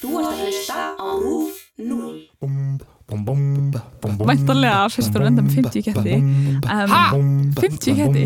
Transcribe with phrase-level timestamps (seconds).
[0.00, 2.20] Þú ert að hlusta á RÚF 0.
[4.26, 6.16] Væntanlega fyrst og reynda með 50 ketti.
[6.66, 8.24] Um, 50 ketti?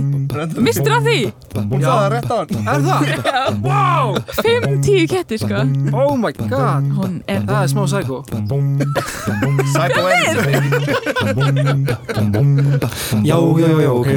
[0.65, 1.19] Mistur af því?
[1.53, 3.01] Sagði það rétt á hann Er það?
[3.67, 4.17] Wow!
[4.41, 5.59] 50 ketti sko.
[5.93, 6.89] Oh my god.
[6.97, 8.17] Hún er Það er smá sækó
[9.69, 10.55] Psycho Energy
[13.29, 14.11] Já, já, já, ok.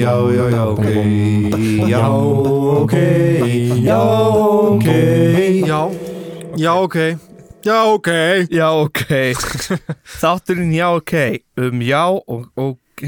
[0.00, 0.86] Já, já, já, ok.
[1.90, 2.08] Já,
[2.80, 2.94] ok.
[3.84, 4.00] Já,
[4.72, 4.88] ok.
[5.68, 5.80] Já,
[6.56, 6.96] já ok.
[7.64, 8.08] Já ok.
[8.50, 9.02] Já, ok.
[10.22, 11.12] Þátturinn já, ok.
[11.60, 13.04] Um já og ok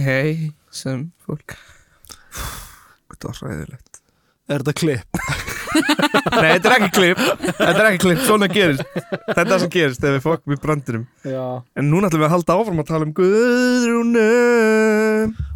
[0.71, 1.57] Sem fólk.
[3.12, 4.01] Þetta var ræðilegt
[4.51, 5.20] Er þetta klipp?
[6.43, 7.20] Nei, þetta er ekki klipp.
[7.57, 8.83] Þetta er ekki klipp, svona gerist.
[9.09, 11.06] Þetta er það sem gerist ef við fokkum í brandurum.
[11.25, 11.45] Já.
[11.79, 14.27] En núna ætlum við að halda áfram að tala um Guðrúnu.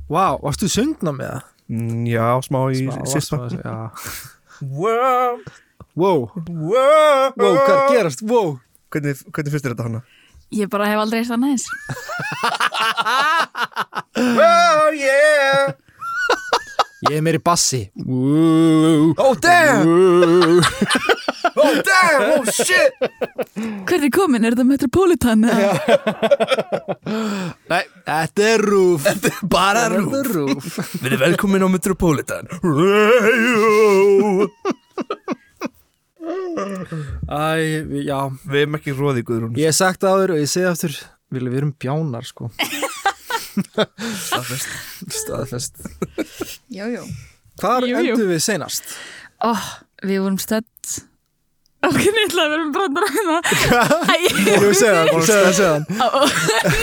[0.08, 1.52] Vá, varstu söngna með það?
[1.66, 3.76] Mm, Já, smá í Smá, sista smá, Já.
[4.62, 5.42] Wow,
[5.96, 8.20] Wow, wow, wow, hvað er gerast?
[8.28, 8.58] Wow.
[8.92, 10.00] Hvernig, hvernig þér þetta hana?
[10.54, 11.66] Ég bara hef aldrei eitt annað eins.
[14.16, 15.72] Oh yeah.
[17.10, 17.82] Ég er meiri bassi.
[18.00, 19.10] Wow.
[19.20, 20.60] Oh damn.
[21.56, 22.96] Oh damn, oh shit.
[23.88, 24.44] Hvernig komin?
[24.46, 25.44] Er þetta Metropolitan?
[25.44, 25.74] eða?
[27.72, 29.04] Nei, þetta er rúf.
[29.08, 30.70] Þetta er bara Þetta er rúf.
[31.02, 32.44] Við erum velkomin á Metropolitan
[36.26, 38.18] Æ, við- já.
[38.46, 39.56] Við erum ekki róði Guðrún.
[39.60, 40.94] Ég hef sagt það áður og ég segi aftur.
[41.36, 42.50] Við erum bjánar sko.
[43.56, 44.68] Staðfest.
[45.16, 45.74] Staðfest.
[46.68, 47.02] Jú, jú
[47.56, 48.12] Hvar Jú, jú.
[48.16, 48.84] endur við seinast?
[49.40, 49.54] Ó,
[50.04, 50.66] við vorum stödd.
[51.86, 53.38] Ok, að vera með brandar hérna.
[54.12, 54.16] Æ,
[54.60, 55.82] Jú, segja það, segja það, segja það.
[55.96, 56.20] Ó, ó,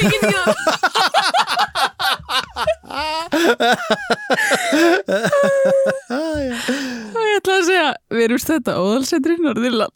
[0.02, 1.54] ég get ekki það
[7.44, 9.92] Og ég ætla að segja Við erum stödd á Óðalsetri Norðurland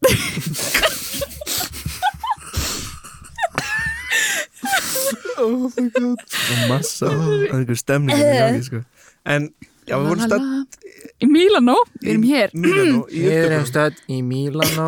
[6.67, 8.81] Massa Það er einhver stemning í gangi, sko.
[9.27, 9.47] En
[9.87, 10.77] já, við vorum stætt
[11.17, 12.51] Í Mílanó, við erum hér.
[12.53, 14.85] Mílanó í Við erum stödd í Mílanó.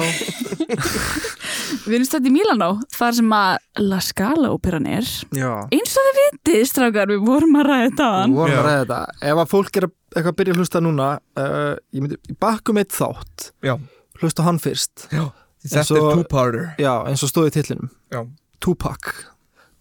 [1.89, 5.07] Við erum stödd í Mílanó Þar sem að La Scala óperan er.
[5.33, 5.49] Já.
[5.73, 8.09] Eins og þið vitið, strákar, við vorum að ræða þetta.
[8.27, 8.99] Við vorum að ræða þetta.
[9.31, 12.39] Ef að fólk er að, eitthvað að byrja að hlusta núna uh, Ég myndi, ég
[12.45, 13.75] bakkum eitt þátt Já,
[14.21, 15.07] Hlusta á hann fyrst.
[15.09, 15.25] Já.
[15.65, 16.69] Þetta er two-parter.
[16.79, 18.21] Já, eins og stóði tillinum Já,
[18.63, 19.11] Tupac.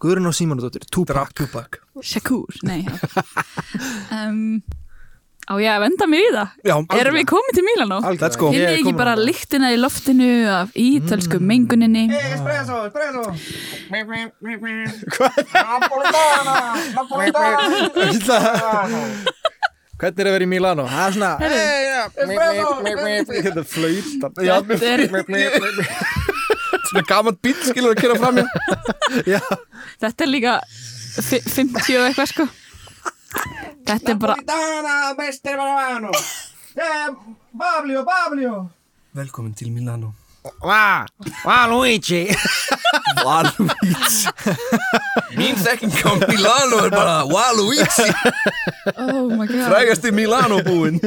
[0.00, 1.80] Guðrun og Símonadóttir, Tupac.
[2.00, 2.84] Shakur, nei.
[4.14, 4.62] Um,
[5.48, 6.48] Á ég að venda mig í það?
[6.68, 7.98] Já, Erum við komið til Mílanó?
[8.20, 8.50] Let's go.
[8.52, 12.02] Ég er ekki bara lyktina í loftinu af ítölsku menguninni?
[12.12, 13.22] Espresso, espresso.
[19.98, 20.84] Hvernig er að vera í Mílanó?
[20.86, 21.32] Það er svona
[23.38, 25.00] Þetta er flöytan Já, Þetta er,
[26.88, 28.38] Svona gaman bíl skilur að kera fram
[29.28, 29.40] já
[30.00, 32.46] þetta er líka fi- 50 og eitthvað sko
[33.88, 34.34] Þetta er bara
[39.18, 40.12] Velkomin til Milano.
[40.62, 41.04] Vá,
[41.44, 42.28] vá Luigi.
[43.26, 44.28] Waluigi
[45.36, 47.84] Mín þekking á Milano er bara Waluigi
[48.94, 49.66] Oh my god.
[49.68, 51.00] Frægasti Milano búinn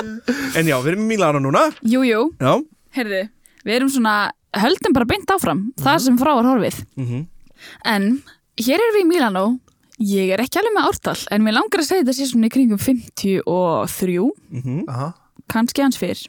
[0.58, 1.64] En já, við erum í Milano núna.
[1.82, 2.58] Jú, jú, Já.
[2.94, 3.22] Heyrðu
[3.64, 4.14] Við erum svona,
[4.60, 5.60] höldum bara beint áfram.
[5.80, 6.82] Það sem frá er horfið.
[7.00, 7.22] Mhm.
[7.88, 8.02] En
[8.60, 9.44] hér erum við í Mílanó
[10.02, 12.52] Ég er ekki alveg með ártal En mér langar að segja þetta sé svona í
[12.54, 14.84] kringum 53 Mhm.
[14.90, 15.12] Aha.
[15.50, 16.24] Kannski hans fyrr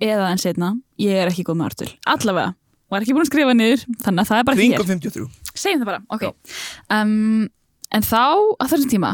[0.00, 1.90] Eða en setna Ég er ekki góð með ártal.
[2.06, 2.54] Allavega
[2.90, 5.26] Var ekki búin að skrifa niður Þannig að það er bara Kringum hér 53
[5.58, 6.24] Segjum það bara, ok.
[6.94, 7.48] Um,
[7.90, 8.22] En þá,
[8.60, 9.12] á þessum tíma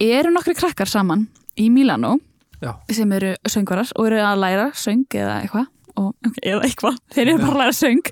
[0.00, 1.26] Eru nokkri krakkar saman
[1.60, 2.16] Í Mílanó
[2.62, 2.72] Já.
[2.90, 5.66] Sem eru söngvarar Og eru að læra söng eða eitthvað
[6.00, 6.96] og, Eða eitthvað.
[7.14, 8.08] Þeir eru bara að læra söng.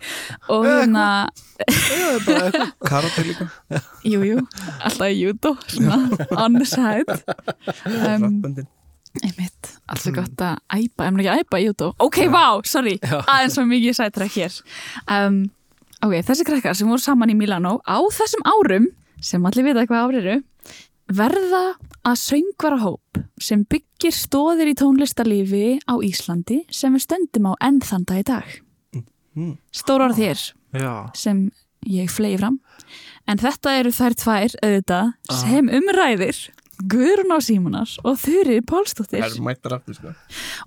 [0.54, 1.06] Og hérna
[2.90, 3.46] Karate líka.
[4.06, 4.38] Jú, jú,
[4.82, 5.98] alltaf í judo svona,
[6.42, 7.18] on the side.
[7.86, 8.40] Um,
[9.22, 11.06] einmitt, alltaf gott að æpa.
[11.08, 12.96] En ekki æpa í judo, ok, vá, sorry.
[13.02, 14.58] Aðeins svo mikið sætra hér.
[15.06, 15.44] Um,
[16.02, 18.90] ok, þessi krakkar sem voru saman í Milano á þessum árum
[19.22, 20.38] sem allir vita hvað ár eru
[21.12, 21.62] verða
[22.08, 27.80] að söngvara hóp sem byggir stóðir í tónlistarlífi á Íslandi sem við stöndum á enn
[27.84, 28.48] þann dag í dag.
[29.32, 29.56] Mhm.
[29.72, 30.40] stór orð þér
[30.76, 31.50] Já, sem
[31.88, 32.60] ég flegi fram.
[33.26, 36.50] En þetta eru þær tvær auðvitað sem umræðir
[36.82, 39.22] Guðrún á Símonars og Þurri Pálsdóttir.
[39.22, 40.14] Það er mættar aftur sko.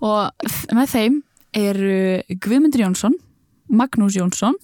[0.02, 0.32] Og
[0.72, 1.22] með þeim
[1.54, 3.16] eru Guðmundur Jónsson
[3.70, 4.56] Magnús Jónsson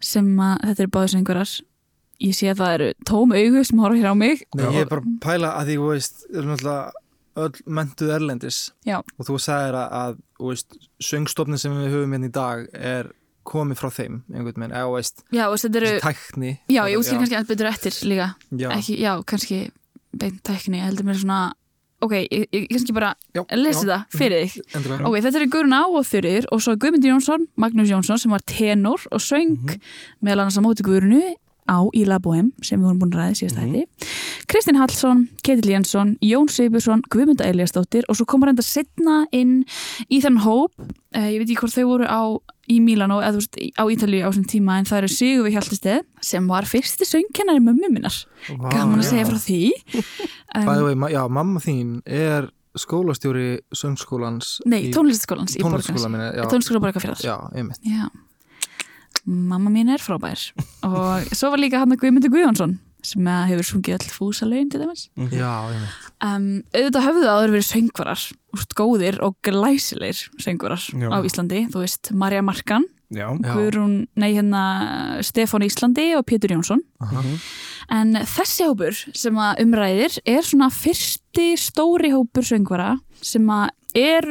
[0.00, 1.54] sem að þetta eru báðis einhverjar
[2.22, 4.46] ég sé að það eru tóm augu sem horfa hér á mig.
[4.56, 7.04] Nei, ég er bara að pæla að því, þú veist, er náttúrulega
[7.36, 8.60] öll mentuð erlendis.
[8.88, 8.98] Já.
[9.02, 10.78] og þú sagðir að, að þú veist,
[11.10, 13.12] söngstofnin sem við höfum hérna í dag er
[13.46, 16.54] komið frá þeim einhvern veginn, eða veist, þetta eru, þessi tækni.
[16.72, 18.32] Já, ég útskil kannski að betur eftir líka.
[18.50, 19.60] Já, ekki, já, kannski
[20.16, 21.40] beint tækni, ég heldur mér svona
[22.04, 23.12] ok, ég, ég kannski bara
[23.56, 24.74] lesi það fyrir þig.
[24.76, 25.08] Endilega.
[25.08, 29.22] ok, þetta eru Guðrún Á og svo Guðmundur Jónsson, Magnús Jónsson sem var tenor og
[29.22, 29.76] söng
[30.20, 31.22] meðal annars á móti Guðrunu
[31.68, 33.72] á Íla Bóhem sem við vorum búin að ræði síðast Mhm.
[33.72, 34.10] þætti.
[34.46, 39.64] Kristinn Hallsson, Ketill Jensson Jón Sigursson, Guðmunda Eliasdóttir og svo komur enda setna inn
[40.10, 40.70] í þennan hóp,
[41.12, 42.22] eh, ég veit ekki hvort þau voru á
[42.68, 46.00] í Mílanó, eða þú veist á Ítalíu á þessum tíma en það eru Sigurvi Hjaltesteð
[46.20, 48.14] sem var fyrsti söngkennari mömmu minnar.
[48.48, 49.10] Vá, gaman að já.
[49.10, 49.70] segja frá því.
[50.54, 55.62] By the um, way, ma- já, mamma þín er skólastjóri söngskólans Nei, í- tónlistaskólans í
[55.62, 57.78] tónlistaskóla minni, já, Tónlistaskóla Borgarfjörðar já, einmitt.
[57.86, 58.10] Já,
[59.26, 60.40] mamma mín er frábær.
[60.86, 64.80] Og svo var líka hann að Guðmundur Guðjónsson sem að hefur sungið all fúsalögin til
[64.82, 65.04] dæmis.
[65.30, 68.24] Já, einmitt, um, auðvitað höfðu áður verið söngvarar
[68.56, 71.08] úst, góðir og glæsilegir söngvarar Já.
[71.14, 76.56] á Íslandi, þú veist Marja Markan, Já, já, Guðrún nei hérna Stefán Íslandi og Pétur
[76.56, 76.80] Jónsson.
[76.98, 77.22] Aha,
[77.94, 84.26] en þessi hópur sem að umræðir er svona fyrsti stóri hópur söngvara sem að er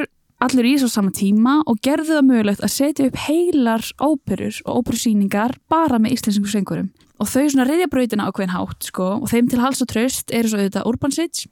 [0.46, 4.82] allir í svo sama tíma og gerðu það mögulegt að setja upp heilar óperur og
[4.82, 9.30] óperusýningar bara með íslensku söngurum og þau svona reyðja brautina á hvern hátt sko og
[9.32, 11.48] þeim til hals og tröst eru svo auðvitað Urban Sitch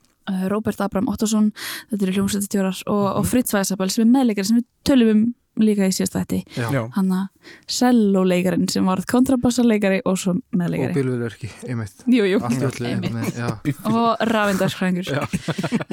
[0.52, 1.52] Robert Abram Ottosson
[1.92, 5.24] þetta eru hljómsveitastjórar og, og Fritz Weisabel sem er meðleikari sem við tölum um
[5.62, 10.58] líka í síðast þetta já, já, hann að celloleikarin sem var kontrabassaleikari og svo og
[10.58, 12.06] meðleikari bylviðverki, einmitt.
[12.10, 13.14] Jú, jú, allt öllu, einmitt.
[13.14, 15.12] einmitt, já, og rafindarsfræðingur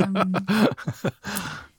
[0.06, 0.38] um,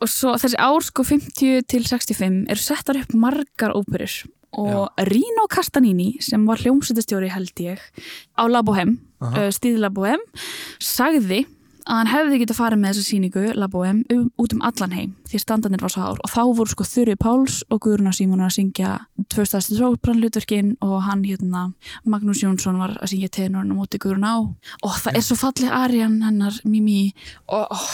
[0.01, 4.21] og svo þessi ár sko 50 til 65 eru settar upp margar óperur.
[4.59, 7.81] Og Rino Castanini sem var hljómsveitastjóri held ég
[8.36, 10.21] á Labohem, uh, stíð Labohem
[10.83, 11.45] sagði
[11.86, 15.42] að hann hefði getað farið með þessa sýningu Labohem um, út um allan heim því
[15.42, 18.94] standarnir var svo ár og þá voru sko Þurri Páls og Guðruna Símon að syngja
[19.31, 21.68] tvö stæðstu tróðbrannlutverkin og hann hérna
[22.06, 24.39] Magnús Jónsson var að syngja tenorinn á móti Guðruna á.
[24.86, 27.13] Og það er svo fallið Arjan hennar Mimi.
[27.51, 27.94] Og oh,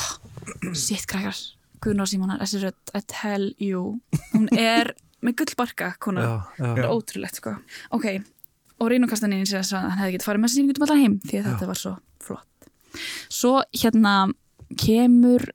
[0.73, 1.37] sitt krakkar.
[1.83, 3.99] Guðruna Símonar, þessi rödd, I tell you.
[4.33, 7.53] Hún er með gullbarka konar já, já, er ótrúlegt sko.
[7.93, 8.09] Ok,
[8.81, 11.03] og Rino Kastanín sér að hann hefði getið farið með þessi sýningu út um allan
[11.03, 11.93] heim því að þetta var svo
[12.23, 12.56] flott.
[13.29, 14.27] Svo hérna
[14.79, 15.45] kemur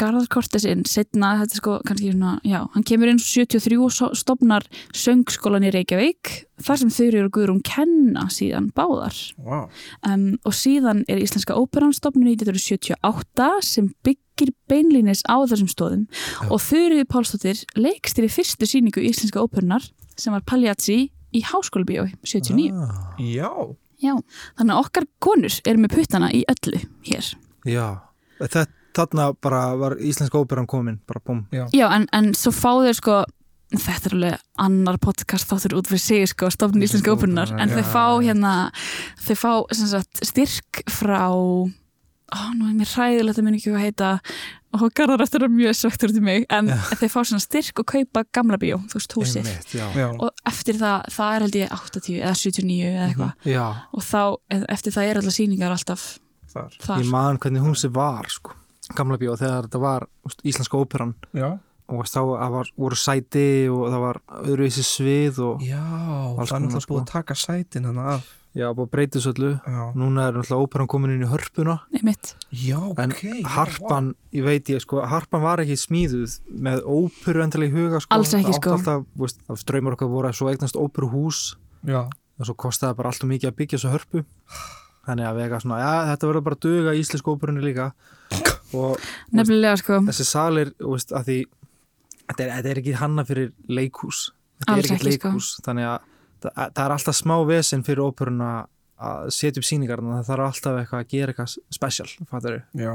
[0.00, 4.64] Garðar Kortesinn setna, þetta er sko kannski svona, já, hann kemur inn 73 og stofnar
[4.96, 6.30] söngskólan í Reykjavík
[6.64, 9.14] þar sem Þurri og Guðrún kenna síðan báðar.
[9.36, 9.68] wow.
[10.08, 16.06] Um, og síðan er Íslenska óperan stofnun 1978 sem byggir beinlínis á þessum stóðum
[16.48, 19.86] og Þurriði Pálsdóttir leikst í fyrstu síningu Íslenska óperunar
[20.16, 22.72] sem var Pagliazzi í Háskóla bíói 79.
[22.74, 23.52] Ah, Já,
[24.02, 24.14] Já,
[24.58, 27.34] þannig að okkar konur eru með puttana í öllu hér.
[27.68, 27.86] já.
[28.42, 28.64] Þetta,
[28.96, 33.20] þarna bara var íslenska óperan komin, bara búm Já, en, en svo fá þeir sko
[33.72, 37.78] þetta er alveg annar podcast þáttur út fyrir sig sko, stofnun Íslenska óperunar en Já.
[37.78, 38.54] þau fá hérna
[39.22, 43.86] þau fá sem sagt styrk frá ó, nú er mér hræðilegt að minn ekki hvað
[43.86, 44.10] heita
[44.72, 48.24] og garðar eftir að mjög svektur til mig en þau fá svona styrk og kaupa
[48.34, 49.50] gamla bíó, þú veist, húsið.
[49.74, 53.50] Já, já, og eftir það, það er held ég 80 eða 79 eða eitthvað.
[53.52, 53.66] Já.
[53.92, 54.22] og þá,
[54.76, 56.06] eftir það er alltaf sýningar alltaf
[56.54, 56.78] þar.
[56.86, 57.04] þar.
[57.04, 58.56] Ég man hvernig húsi var, sko.
[58.96, 61.14] Gamla bíó, þegar þetta var úst, íslenska óperan.
[61.36, 61.52] Já,
[61.92, 66.84] og það var, voru sæti og það var öðruvísi svið og já það er náttúrulega
[66.84, 66.94] sko.
[66.94, 69.50] búið að taka sætin hann af já, búið að breyta svo öllu.
[69.64, 71.78] Já, Núna er náttúrulega óperan komin inn í hörpuna.
[71.96, 76.84] Einmitt, já En ok já, harpan, ég veit ég sko, harpan var ekki smíðuð með
[76.84, 78.12] óperu endilega í huga sko.
[78.16, 78.76] Alls ekki, sko.
[78.76, 81.42] alltaf, veist, það draumar okkar voru að svo eignast óperuhús.
[81.88, 84.24] Já, og svo kostaði bara alltaf mikið að byggja þessu hörpu.
[85.02, 87.88] Þannig að vega svona, já þetta verður bara að duga í íslensku óperunni líka.
[88.72, 89.00] Og
[89.34, 89.98] nefnilega sko.
[90.06, 91.40] þessi salir, veist, að því
[92.28, 94.30] þetta er, þetta er ekki hanna fyrir leikhús.
[94.62, 95.32] Þetta Alls er ekki sko.
[95.32, 96.08] leikhús þannig að
[96.42, 98.52] það, það er alltaf smá vesen fyrir óperuna
[99.02, 99.66] að setja upp
[100.12, 101.54] að það þarf alltaf eitthvað að gera eitthvað
[102.78, 102.92] já,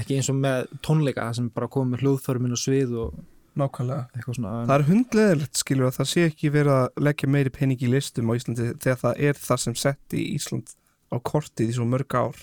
[0.00, 3.18] ekki eins og með tónleika sem bara komið með hljóðförmin og svið og
[3.58, 4.22] nákvæmlega.
[4.34, 7.90] svona Það er hundleðilegt skilur að það sé ekki verið að leggja meiri pening í
[7.92, 10.74] listum á Íslandi þegar það er það sem setti Ísland
[11.14, 12.40] á kortið í svo mörg ár.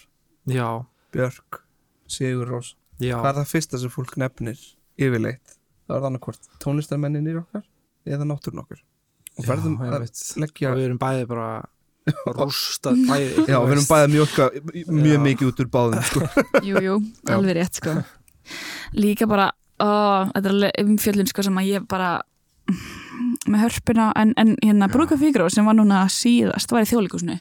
[0.48, 0.70] Já,
[1.12, 1.64] Björk,
[2.08, 2.76] Sigur Rós.
[3.02, 4.62] Já, Hvað er það fyrsta sem fólk nefnir
[5.02, 5.58] yfirleitt?
[5.90, 7.68] Það er þannig hvort tónlistarmenninir okkar
[8.08, 8.80] eða náttúrun okkar
[9.40, 10.10] og verðum já, að
[10.44, 11.50] leggja og við erum bæði bara
[12.42, 14.50] rústa bæði Já, við erum bæði að mjölka
[14.90, 15.24] mjög Já.
[15.28, 16.30] mikið út úr báðum sko.
[16.68, 16.98] Jú, jú,
[17.30, 17.96] alveg rétt sko
[18.98, 19.90] Líka bara, ó,
[20.34, 22.16] þetta er alveg umfjöllun sko sem að ég bara
[23.52, 27.38] með hörpuna, en, en hérna Brúka Fígró sem var núna síðast, var í þjóðleikusinu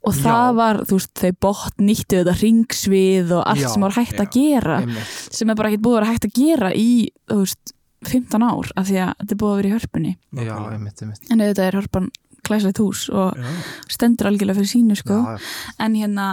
[0.00, 0.54] og það Já.
[0.56, 4.22] var, þú veist, þau bótt nýttu þetta ringsvið og allt Já, sem var hægt já.
[4.24, 5.10] að gera Einmitt.
[5.36, 6.88] sem er bara ekkert búið að vera hægt að gera í,
[7.28, 7.74] þú veist,
[8.08, 10.12] 15 ár af því að þetta er búið að vera í hörpunni.
[10.40, 11.28] Já, einmitt, einmitt.
[11.30, 12.08] En auðvitað er hörpan
[12.46, 13.50] glæslegt hús og Já.
[13.92, 15.18] stendur algjörlega fyrir sínu sko.
[15.20, 15.52] Já, já.
[15.84, 16.26] en hérna,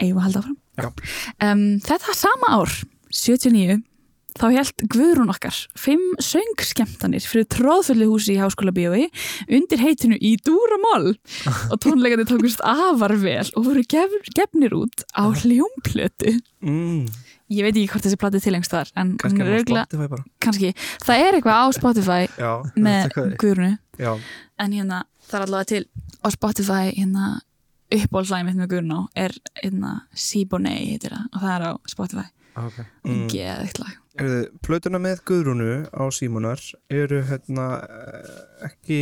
[0.00, 0.58] eigum við að halda áfram?
[1.44, 2.72] Um, þetta sama ár
[3.12, 3.82] 79
[4.38, 9.08] þá held Guðrún okkar fimm söngskemtanir fyrir tróðfullu húsi í Háskóla Bíói
[9.50, 11.16] undir heitinu í Dúramál.
[11.70, 16.38] Og tónleikandi tókust afar vel og voru gef, gefnir út á hljómplötu.
[16.62, 17.10] Mm,
[17.50, 20.08] ég veit ekki hvort þessi plati til lengst þar en kannski er hann á Spotify
[20.14, 20.26] bara.
[20.46, 20.72] Kannski,
[21.04, 23.14] það er eitthvað á Spotify Já, með
[24.00, 24.12] já,
[24.60, 25.84] en hérna það er allavega til
[26.20, 27.30] á Spotify hérna
[27.90, 32.28] uppbólslæði mitt með Guðrún á er hérna Siboney heitir það og það er á Spotify.
[32.60, 32.78] Ok.
[33.06, 33.26] Mm.
[33.30, 33.98] geðvikt lag.
[34.66, 38.32] Plötuna með Guðrúnu á Símonar eru hérna eh,
[38.68, 39.00] ekki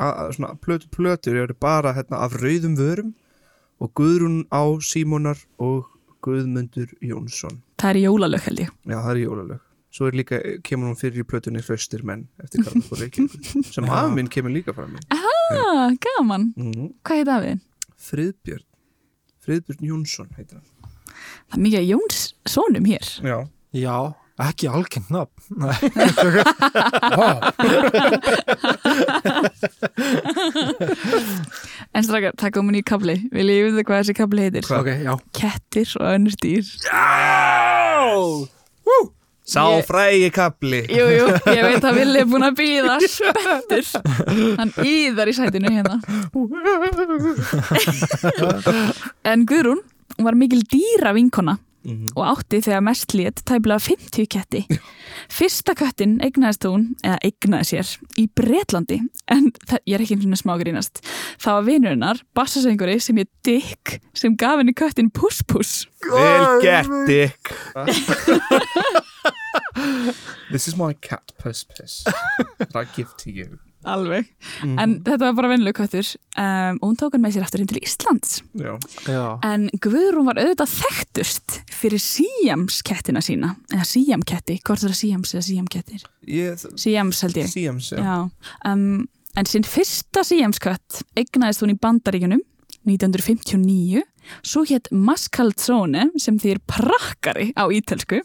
[0.00, 3.12] að, svona, plötu, plötur eru bara hérna af rauðum vörum
[3.82, 5.90] og Guðrún á Símonar og
[6.24, 8.74] Guðmundur Jónsson það er jólalög held ég.
[8.88, 9.62] Já, það er jólalög.
[9.94, 13.86] Svo er líka, kemur hún fyrir í plötunni Hraustir menn eftir Karl og Reykjavík sem
[13.86, 15.02] af minn kemur líka fram í.
[15.14, 16.88] Ah, gaman, mm.
[17.06, 17.60] hvað heit af þið?
[18.08, 18.66] Friðbjörn.
[19.44, 20.90] Friðbjörn Jónsson heitir hann.
[21.52, 23.12] Það er mikið Jóns sonum hér.
[23.22, 23.36] Já,
[23.74, 25.54] Já, ekki algengt nafn.
[31.94, 34.64] En strákar, það komin í kabli vil ég vita hvað þessi kabli heitir?
[34.74, 35.12] Ok, já.
[35.38, 36.64] Kettir og önnur dýr.
[39.44, 43.84] Sá Ég- frægi kapli jú, jú, ég veit að Vili er búin að býða spettur
[44.56, 45.98] hann íðar í sætinu hérna.
[49.28, 49.82] En Guðrún
[50.24, 52.12] var mikil dýra vinkona Mhm.
[52.16, 54.62] og átti þegar mest lét tæplega 50 ketti.
[55.28, 60.32] Fyrsta köttin eignaðist hún, eða eignaði sér, í Bretlandi, en það, ég er ekki einhvern
[60.32, 61.02] veginn smágrínast.
[61.38, 65.86] Það var vinurinnar, bassasenguri sem ég Dick, sem gaf henni köttin Puss Puss.
[66.04, 67.52] Vel gert, Dick
[70.50, 72.04] This is my cat, Puss Puss
[72.58, 74.28] That I give to you Alveg.
[74.62, 74.78] Mhm.
[74.80, 76.06] En þetta var bara vennileg köttur
[76.38, 78.38] um, og hún tók hann með sér aftur inn til Íslands.
[78.56, 78.74] Já,
[79.06, 85.34] Já, En Guðrún var auðvitað þekktust fyrir síjamskettina sína, eða síjamketti, hvort það er síjams
[85.34, 86.06] eða síjamkettir.
[86.28, 87.48] ég, Síjams held ég.
[87.52, 88.00] Siams, já.
[88.00, 88.16] Já,
[88.72, 92.42] um, en sinn fyrsta síjamskött eignaðist hún í bandaríkunum
[92.88, 94.02] 1959
[94.44, 98.22] svo hétt Mascalzone sem þýr prakkari á ítölsku.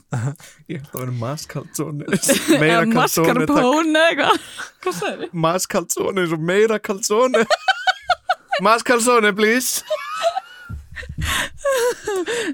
[0.72, 2.08] Ég held að vera maskalzone
[2.62, 5.26] Meira eða kalzone, mascarpone eða eitthvað?
[5.48, 7.44] Maskalzone eins og meira kalzone
[8.64, 9.84] Maskalzone, please.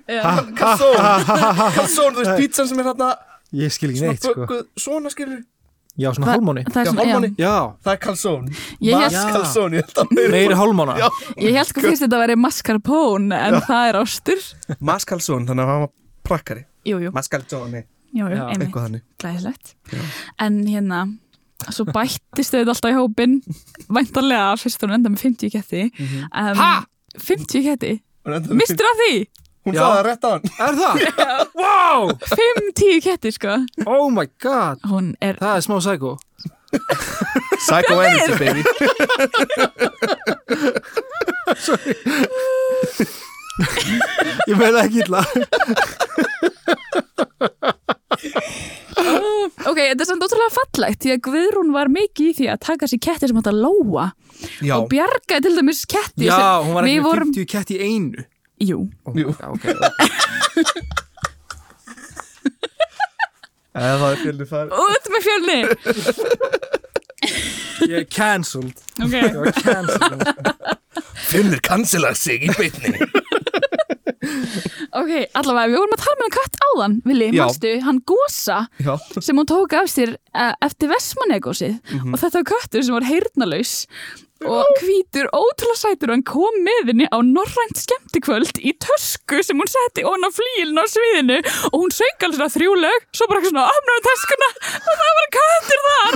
[0.06, 1.14] Kalzone
[1.76, 3.14] Kalzone, þú veist pítsan sem er hérna
[3.56, 4.62] ég skil ekki neitt sko.
[4.80, 5.44] svona skilur
[5.98, 7.20] Já, svona Það- hálmáni það er Já, já.
[7.40, 8.00] Já, Það er
[9.00, 11.10] hélt- Maskalzone, ég held að meira meiri hálmána Já.
[11.38, 14.42] ég held sko fyrst þetta að vera mascarpone en það er ástur.
[14.82, 15.92] Maskalzone, þannig að hann var
[16.28, 16.66] prakkari.
[16.86, 17.84] Jú, jú, Maskalzone,
[18.14, 19.02] jú, jú einmitt, eitthvað þannig.
[19.24, 20.02] Glæðislegt Já.
[20.40, 21.00] en hérna
[21.72, 23.40] svo bættist þau alltaf í hópin
[23.90, 25.86] væntarlega fyrst hún enda með 50 ketti.
[26.36, 26.84] Um, Ha?
[27.18, 28.02] 50 ketti?
[28.52, 29.28] Mistur af því?
[29.66, 29.82] Hún Já.
[29.82, 30.96] sagði það rétt á hann Er það?
[31.58, 33.54] Wow, 5-10 ketti sko.
[33.86, 34.78] Oh my god.
[34.86, 36.18] Hún er Það er smá sækó
[36.76, 38.62] Psycho Energy, baby.
[44.50, 45.22] Ég meina ekki illa.
[49.66, 52.86] Ok, þetta er samt ótrúlega fallegt því að Guðrún var mikið í því að taka
[52.90, 54.06] sér ketti sem átt að lóa
[54.64, 57.78] Já, og bjargaði til dæmis ketti Já, hún var ekki með vorum, 50 kett í
[57.82, 58.20] einu
[58.62, 58.86] jú,
[59.16, 59.34] Jú.
[59.36, 59.66] Já, ok
[63.76, 65.60] eða það er fjöldi far út með fjölni.
[67.90, 68.78] Ég er cancelled.
[69.02, 70.24] Ok, Ég var cancelled.
[71.26, 72.94] Fjölnir kansilar sig í bytni
[74.96, 77.42] ok, allavega við vorum að tala með hann kött áðan, Vili, Já.
[77.44, 82.14] manstu hann Gosa Já, sem hún tók af sér uh, eftir Vestmanegósið Mhm.
[82.16, 83.74] og þetta var köttur sem var heyrnalaus
[84.44, 89.62] og hvítur ótrúlega sætur og hann kom með henni á norrænt skemmtikvöld í tösku sem
[89.62, 91.38] hún setti ón á flílinn á sviðinu.
[91.72, 94.50] Og hún söng alveg svona þrjú lög svo bara eitthvað svona opnaði töskuna.
[94.76, 96.14] Og það var köttur þar.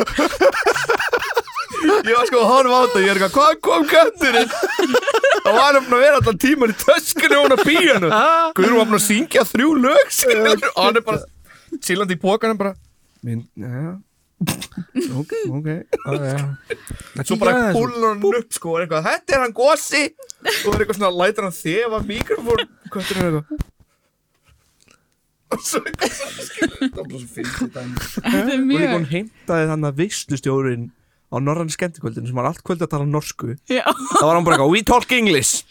[1.79, 4.49] Ég var sko að horfa á þetta Ég er eitthvað, hvað kom kötturinn?
[5.45, 8.09] Það var hann að vera allan tíman í töskunni og hún að píanu
[8.57, 12.59] Guður var búin að syngja þrjú lög skilur, Og hann er bara Sílandi í pókanum
[12.59, 12.73] bara
[13.23, 13.95] Minn, já
[15.19, 15.67] Ok, ok.
[17.27, 20.03] Svo bara púlur hann upp sko og er eitthvað, Þetta er hann gósi
[20.45, 23.65] Og er eitthvað svona, lætur hann þefa mikrofón Kötturinn er eitthvað.
[25.49, 26.13] Og svo eitthvað
[26.79, 28.07] Það var bara svo fyndið dæmi.
[28.15, 30.87] Þetta er Og líka hún heimtaði þannig að veistustjórin
[31.29, 33.53] á norræni skemmtikvöldinu sem var allt kvöldi að tala norsku.
[33.69, 33.83] Já.
[33.85, 35.61] þá var hann bara eitthvað, we talk English.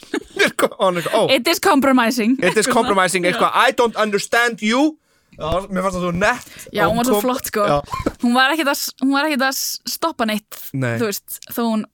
[0.78, 2.36] Hann oh, it is compromising.
[2.38, 4.98] It is compromising eitthvað, I don't understand you
[5.38, 7.66] Já, mér fannst það svo nett Já, hún var svo flott sko.
[7.70, 7.78] Já.
[8.24, 9.60] hún var ekkert að, hún var ekkert að
[9.94, 10.96] stoppa neitt Nei.
[10.98, 11.84] þú veist, þó hún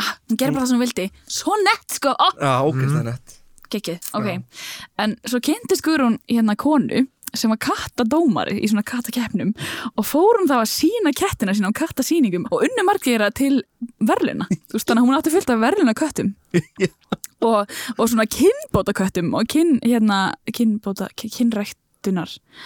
[0.00, 1.08] ah, hún gerir bara það sem hún vildi.
[1.38, 3.36] Svo nett sko, oh, Já, ógeðslega nett.
[3.66, 4.32] Gekkið, ok.
[5.02, 9.50] En svo kynntist Guðrún hérna konu sem var kattadómari í svona kattakeppnum
[9.92, 13.58] og fór hún þá að sína kettina sína á kattasýningum og unni margir til
[14.00, 16.30] verðluna, þú veist þannig að hún átti fullt af verðluna köttum
[17.50, 21.74] og, og svona kynbóta köttum og kyn, hérna, kynbóta kynræktunar,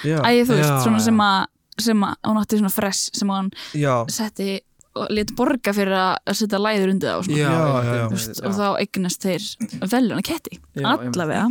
[0.05, 1.05] Já, æði þú veist Já, svona já.
[1.05, 1.39] sem að,
[1.87, 3.33] sem að hún átti svona fress sem
[3.81, 4.51] já, setti
[4.99, 7.39] og lit borga fyrir að setja læður undir það og, svona.
[7.39, 8.03] Já, já, já.
[8.03, 9.45] Þú veist, og þá eignast þeir
[9.93, 11.45] veluna ketti allavega,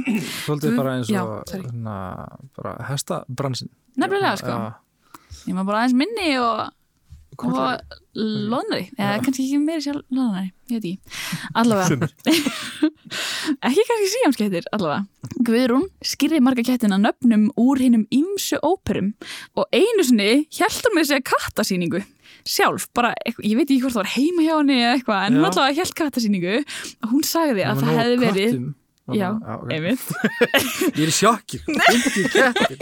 [0.43, 1.95] Svolítið bara eins og hérna,
[2.59, 3.71] bara hestabransin.
[3.99, 4.57] Nefnilega sko.
[5.47, 6.65] Ég maður bara aðeins minni og,
[7.47, 11.19] og loðnari eða kannski ekki meiri sér loðnari ég veit ekki,
[11.57, 12.09] allavega.
[13.65, 15.31] Ekki kannski síamskettir allavega.
[15.45, 19.13] Guðrún skýrði marga kettina nöfnum úr hinnum ýmsu óperum
[19.57, 22.03] og einu sinni hjælt hún með segja kattasýningu.
[22.49, 25.49] Sjálf, bara, ég veit ekki hvort það var heima hjá henni eða eitthvað, en hún
[25.49, 26.59] allavega hjælt kattasýningu.
[27.03, 28.59] Og hún sagði að það hefði verið
[29.15, 29.29] Já,
[29.71, 30.03] einmitt.
[30.97, 32.77] Ég er í sjokki, 50 kettir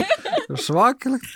[0.48, 1.30] Það er svakalegt.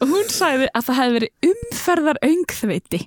[0.00, 3.00] Hún sagði að það hefði verið umferðar öngþveiti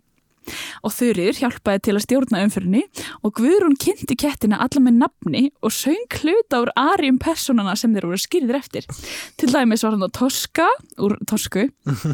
[0.81, 2.81] og Þurriður hjálpaði til að stjórna umferðinni
[3.21, 8.09] og Guðrún kynnti kettina alla með nafni og söng hluta úr arium personana sem þeir
[8.09, 8.87] voru skýrðir eftir.
[9.37, 10.67] Til dæmis var hann að Toska
[11.01, 11.67] úr Tosku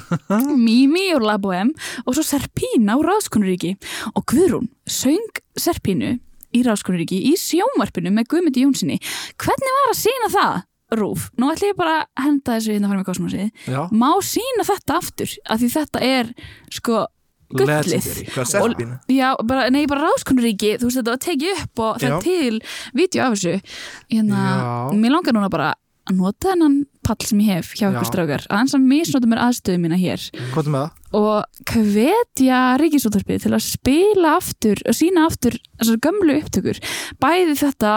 [0.68, 1.74] Mimi úr La Bohème
[2.06, 3.76] og svo Serpína úr Ráðskonuríki
[4.14, 6.18] og Guðrún söng Serpínu
[6.56, 8.98] í Ráðskonuríki í sjónvarpinu með Guðmundi Jónssoni
[9.42, 10.58] hvernig var að sína það?
[10.98, 13.48] Rúf, nú ætlum ég bara að henda þessu hérna fram í kosmosið.
[13.68, 15.34] Já, má sína þetta aftur?
[15.52, 16.30] Af því þetta er
[16.72, 17.02] sko
[17.52, 18.08] gullið?
[19.12, 22.62] Já, bara, nei, bara ráðskonurríki, þú veist þetta var tekið upp og það til
[22.96, 23.54] vídeo af þessu.
[24.14, 24.46] Hérna,
[24.96, 25.74] mér langar núna bara
[26.08, 28.10] að nota þennan pall sem ég hef hjá ykkur Já.
[28.12, 30.24] strákar, aðeins að misnota mér aðstöðu mína hér.
[30.56, 30.88] Það?
[31.16, 36.80] og hvetja ríkisúttarpið til að spila aftur og sína aftur þessar gömlu upptökur.
[37.24, 37.94] Bæði þetta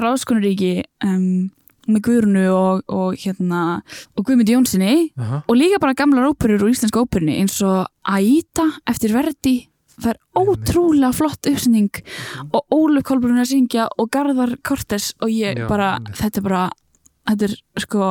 [0.00, 0.72] ráðskonurríki
[1.04, 1.50] um,
[1.90, 3.80] með Guðrunu og, og hérna
[4.14, 5.42] og Guðmundi Jónssoni Aha.
[5.46, 9.56] og líka bara gamlar óperur úr íslensku óperunni eins og Aida eftir Verdi.
[10.00, 11.98] Það er ótrúlega flott uppsending
[12.56, 16.46] og Óluf Kolbrún er að syngja og Garðar Kortes og ég Já, bara, þetta er
[16.46, 16.62] bara
[17.28, 18.04] þetta er sko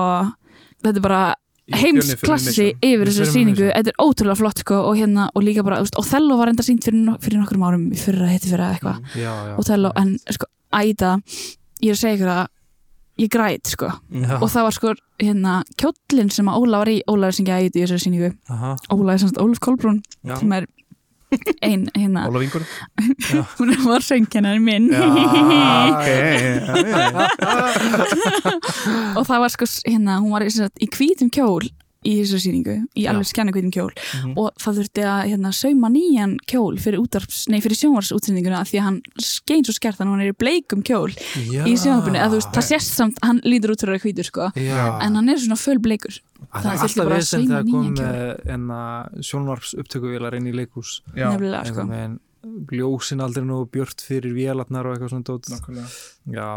[0.83, 1.23] þetta er bara
[1.69, 3.73] heimsklassi yfir sýningu, Mission.
[3.75, 6.85] þetta er ótrúlega flott sko og hérna, og líka bara, veist, Othello var enda sínt
[6.87, 11.11] fyrir, fyrir nokkrum árum, fyrir að heiti fyrir eitthvað Já, já Othello, en sko, Aida
[11.83, 12.41] ég er að segja ykkur að
[13.19, 14.35] ég græt sko, Já.
[14.39, 17.59] og það var sko hérna, kjóllin sem að Óla var í Óla er að syngja
[17.59, 18.75] Aida í þessari sýningu Aha.
[18.95, 20.37] Óla er semst Óluf Kolbrún Já.
[20.39, 20.69] sem er
[21.61, 22.63] ein hérna, Óla vingur
[23.57, 24.89] hún er var söngkennari minn.
[24.93, 25.05] Já,
[25.93, 26.07] ok.
[29.19, 31.69] Og það var sko hérna, hún var sagt, í hvítum kjól
[32.07, 33.91] í þessu sýningu, í alveg skjana hvítum kjól.
[33.91, 34.37] Mhm.
[34.39, 39.65] og það þurfti að hérna, sauma nýjan kjól fyrir, fyrir sjónvarsútsendinguna því að hann skein
[39.67, 41.65] svo skert þannig að hann er í bleikum kjól Já.
[41.67, 44.95] í veist, það sést samt hann lítur út fyrir að hvítur sko, Já.
[45.03, 47.91] en hann er svona föl bleikur Það það er alltaf að vesen sauma þegar kom
[47.99, 48.79] með enna
[49.27, 50.95] sjónvarps upptökuvélar inn í leikhús.
[51.13, 51.85] Já, nefnilega sko.
[52.71, 55.49] Ljósin aldrei nú björt fyrir vélarnar og eitthvað svona dót.
[55.51, 55.89] Nákvæmlega.
[56.33, 56.47] Já,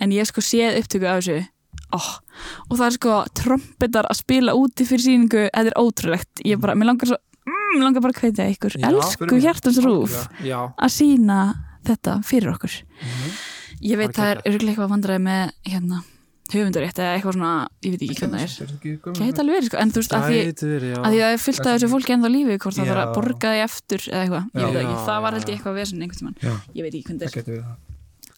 [0.00, 1.44] en ég sko séð upptöku af þessu.
[1.94, 2.06] Oh.
[2.66, 5.44] og það er sko trompetar að spila úti fyrir sýningu.
[5.52, 8.78] Þetta er ótrúlegt, ég bara, mér langar svo mm, mér langar bara að hvetja ykkur,
[8.80, 11.38] Já, elsku hjartans rúf já, að sína
[11.86, 12.80] þetta fyrir okkur.
[13.84, 16.02] Ég veit það er örgulega eitthvað vandræði með hérna
[16.54, 18.96] höfundarétt eða eitthvað svona, ég veit ekki hvernig það er.
[19.16, 21.66] Gæti alveg verið sko, en þú veist að því að því að það er fyllt
[21.66, 24.66] af þessu fólki ennþá lífi hvort það þarf að borga því eftir eða eitthvað, ég
[24.66, 26.52] veit ekki, það var held ég eitthvað vesen einhvern tímann, Já.
[26.76, 27.64] ég veit ekki hvernig Það er.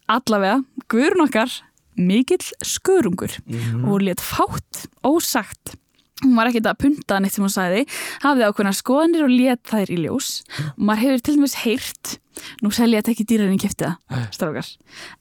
[0.09, 0.57] allavega,
[0.89, 1.51] guðurinn okkar
[1.99, 3.85] mikill skörungur Mhm.
[3.91, 5.75] og létt fátt ósagt.
[6.23, 7.87] Hún var ekkert að punta neitt sem hún sagði
[8.23, 10.43] hafði ákveðna skoðanir og létt þær í ljós.
[10.75, 12.19] Og maður hefur til dæmis heyrt
[12.63, 14.77] nú selja þetta ekki dýrarinn kipti það strákar,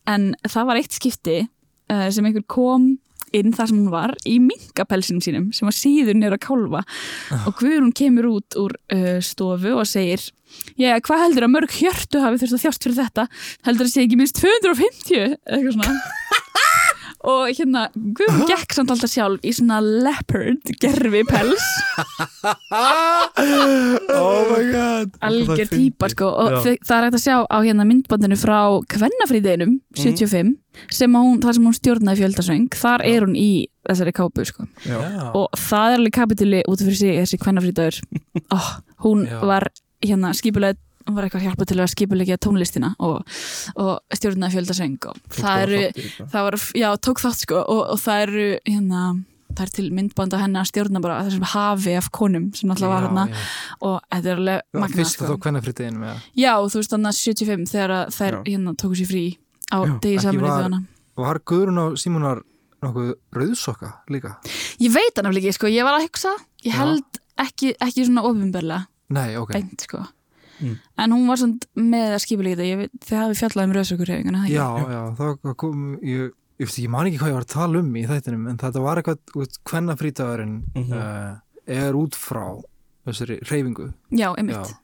[0.07, 1.49] en það var eitt skipti
[1.91, 2.95] uh, sem einhver kom
[3.35, 6.83] inn þar sem hún var í minkapelsinum sínum sem var síður nýra að kálfa
[7.43, 10.23] og Guðrún kemur út úr uh, stofu og segir
[10.79, 13.25] Já, hvað heldur að mörg hjörtu hafi þurft að þjást fyrir þetta?
[13.67, 15.35] Heldur að sé ekki minnst 250?
[15.43, 16.37] Eða eitthvað svona.
[17.27, 21.65] og hérna, Guðrún gekk samt alltaf sjálf í svona leopard gerfi pels,
[24.17, 26.77] Oh my god algjör típa sko, og Já.
[26.87, 28.59] það er hægt að sjá á hérna myndbandinu frá
[28.93, 30.55] kvennafríðinum 75,
[30.93, 33.51] sem að hún, þar sem hún stjórnaði fjöldasöng, þar er hún í
[33.87, 34.67] þessari kápu sko.
[34.87, 34.97] Já.
[35.31, 38.01] Og það er alveg kapituli út af fyrir sig þessi kvennafríðagur
[38.55, 38.73] oh,
[39.05, 39.39] hún Já.
[39.43, 39.69] var
[40.03, 40.79] hérna skipulega
[41.15, 43.23] var eitthvað hjálpa til að skipulegja tónlistina og,
[43.79, 45.81] og stjórnaði fjöldasöng og það eru,
[46.19, 49.03] það var, já, tók þátt sko og, og það eru hérna,
[49.53, 53.07] það er til myndbanda henni að stjórna bara þessum hafi af konum sem alltaf var
[53.07, 53.25] hérna
[53.79, 57.13] og þetta er alveg magna Fyrst og þó hvernig frítiðin með Já, þú veist þannig
[57.13, 58.41] að 75 þegar að þær Já.
[58.51, 59.23] hérna tóku sér frí
[59.71, 60.83] á Já, degi saman í þjóðana
[61.17, 62.43] Var Guðrún og Símonar
[62.85, 64.35] nokkuð rauðsokka líka?
[64.77, 66.35] Ég veit hann af ekki, sko, ég var að hugsa
[66.67, 69.55] ég held ekki, ekki svona ofinberlega Nei, ok.
[69.55, 70.03] beint, sko
[70.61, 70.75] Mm.
[71.03, 74.45] en hún var svona með að skipa líka ég veit, þið hafi fjallað um rauðsökurreyfinguna
[74.49, 76.31] Já, já, það kom ég,
[76.63, 79.01] ég, ég man ekki hvað ég var að tala um í þættinum en þetta var
[79.03, 80.93] eitthvað, hvenna frítagurinn Mhm.
[80.93, 82.45] uh, er út frá
[83.05, 84.75] þessari reyfingu já, Já, einmitt.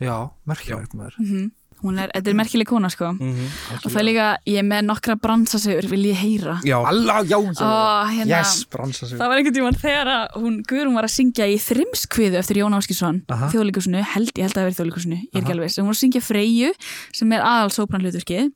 [0.00, 1.16] Já merkilegt maður.
[1.20, 1.50] Mm
[1.82, 3.12] hún er, þetta er merkileg kona, sko.
[3.16, 3.46] Mhm,
[3.80, 6.58] og það er líka, ég er með nokkra bransasegur vil ég heyra.
[6.66, 7.70] Já, Alla, já, Ó,
[8.10, 11.46] hérna, yes, bransa sig Það var einhvern tímann þegar að hún Guðrún var að syngja
[11.48, 15.40] í þrimskviðu eftir Jón Áskísson þjóðleikusinu, held ég held að það verið þjóðleikusinu ég er
[15.42, 16.70] ekki alveg, sem hún var að syngja Freyju
[17.16, 18.52] sem er aðal sópran hluturkið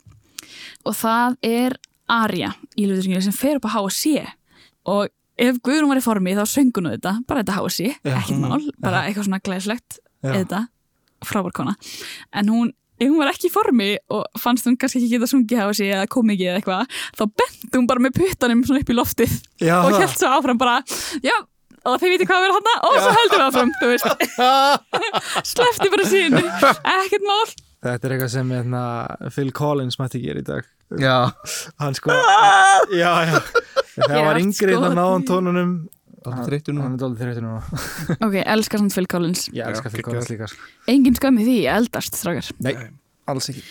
[0.84, 1.76] og það er
[2.14, 4.24] Arja í hluturkið sem fer upp á HSC
[4.92, 5.08] og
[5.40, 8.14] ef Guðrún var í formi þá söng hún þetta, bara þetta HSC Já.
[8.20, 10.32] ekkert mál, bara eitthvað svona glæslegt Já.
[10.36, 10.60] þetta,
[11.24, 11.74] frábarkona
[12.36, 15.62] en hún ef hún var ekki í formi og fannst hún kannski ekki geta sungið
[15.64, 18.96] HSC eða kom ekki eða eitthvað þá benti hún bara með puttanum svona upp í
[19.00, 20.76] loftið Já, og held svo áfram bara
[21.24, 21.34] já,
[21.84, 24.06] og þið viti hvað að vera hann og svo heldur við áfram, þú veist.
[25.52, 27.50] Slefti bara sín ekkert mál.
[27.84, 28.82] Þetta er eitthvað sem hérna,
[29.34, 30.70] Phil Collins mætti gera í dag.
[31.00, 31.16] Já.
[31.82, 32.14] Hann sko
[33.02, 33.42] Já, já.
[33.98, 35.74] Það var yngri sko- þannig náðan tónunum
[36.24, 36.84] Dálítið þreyttur núna.
[36.86, 37.82] Hann er dálítið þreytur núna.
[38.26, 39.42] Ok, elskar samt Phil Collins.
[39.52, 40.04] Ég elska Phil.
[40.06, 40.70] Collins líka sko.
[40.88, 42.48] engin skömmi því, ég eldast strákar.
[42.64, 42.74] Nei,
[43.28, 43.62] alls ekki.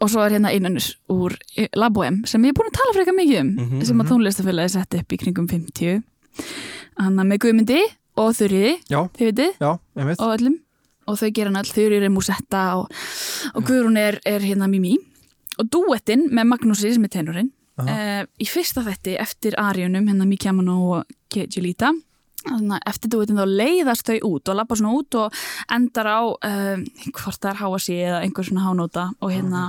[0.00, 1.34] Og svo er hérna einannus úr
[1.76, 4.94] Laboem sem ég er búin að tala frekar mikið um Mhm, sem að tónlistafélagi sett
[4.96, 6.02] upp í kringum 50
[7.00, 7.80] hann með Guðmundi
[8.20, 9.52] og Þurriði, Já, þið vitið.
[9.60, 10.20] Já, einmitt.
[10.24, 10.56] Og öllum.
[11.08, 12.90] Og þau gera hann all, Þurriði er Musetta og,
[13.54, 14.96] og Guðrún er, er hérna Mimi.
[15.60, 17.50] Og duettinn með Magnúsi sem er tenorinn.
[17.88, 21.16] Uh, í fyrsta þetti eftir Ariunum hérna Miki Amano og
[22.40, 25.40] Þannig að eftir duettinn þá leiðast þau út og lappa svona út og
[25.76, 29.64] endar á uh, hvort það er háasi eða einhver svona hánóta og hérna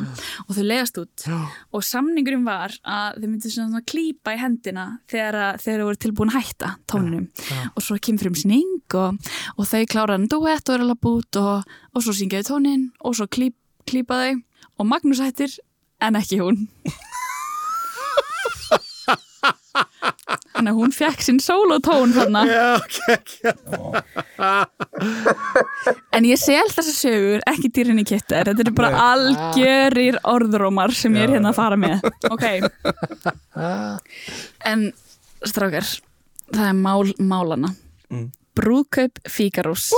[0.46, 1.26] og þau leiðast út.
[1.26, 1.40] Já.
[1.76, 6.38] og samningurinn var að þau myndu svona, klípa í hendina þegar, þau voru tilbúin að
[6.40, 7.28] hætta tóninum.
[7.44, 7.60] Já.
[7.76, 11.12] og svo kemur um sning og, og þau klára hann duett og er að lappa
[11.12, 14.40] út og, og svo syngjaðu tónin og svo klíp, klípa þau.
[14.80, 15.60] Og Magnús hættir
[16.02, 16.64] en ekki hún
[20.62, 22.44] Þannig að hún fekk sinn sólotón þarna.
[22.46, 23.02] Já, ok,
[26.14, 31.10] En ég sel þessar sögur ekki dýrin í kittar Þetta eru bara algjörir orðrómar sem
[31.18, 32.06] ég er hérna að fara með.
[32.30, 32.46] Ok.
[34.72, 34.86] En
[35.50, 35.82] strákar
[36.52, 37.74] Það er mál málana
[38.12, 38.28] Mm.
[38.60, 39.88] Brúðkaup Fíkarús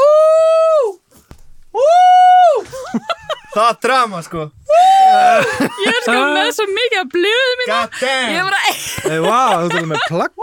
[3.53, 4.47] Það er drama sko.
[4.73, 8.31] Ég er sko með svo mikið að blöðu mín God damn.
[8.33, 8.61] Ég er bara
[9.03, 10.33] Hey, wow, þú erum með plagg.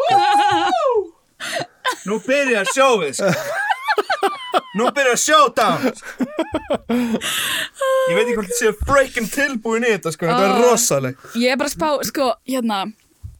[2.06, 3.30] Nú byrjar sjóið sko.
[4.78, 5.90] Nú byrjar showdown.
[6.90, 10.28] Ég veit ekki hvort þið séu freaking tilbúin í þetta sko.
[10.28, 10.62] Þetta er Ah.
[10.64, 12.80] rosaleg Ég er bara að spá, sko, hérna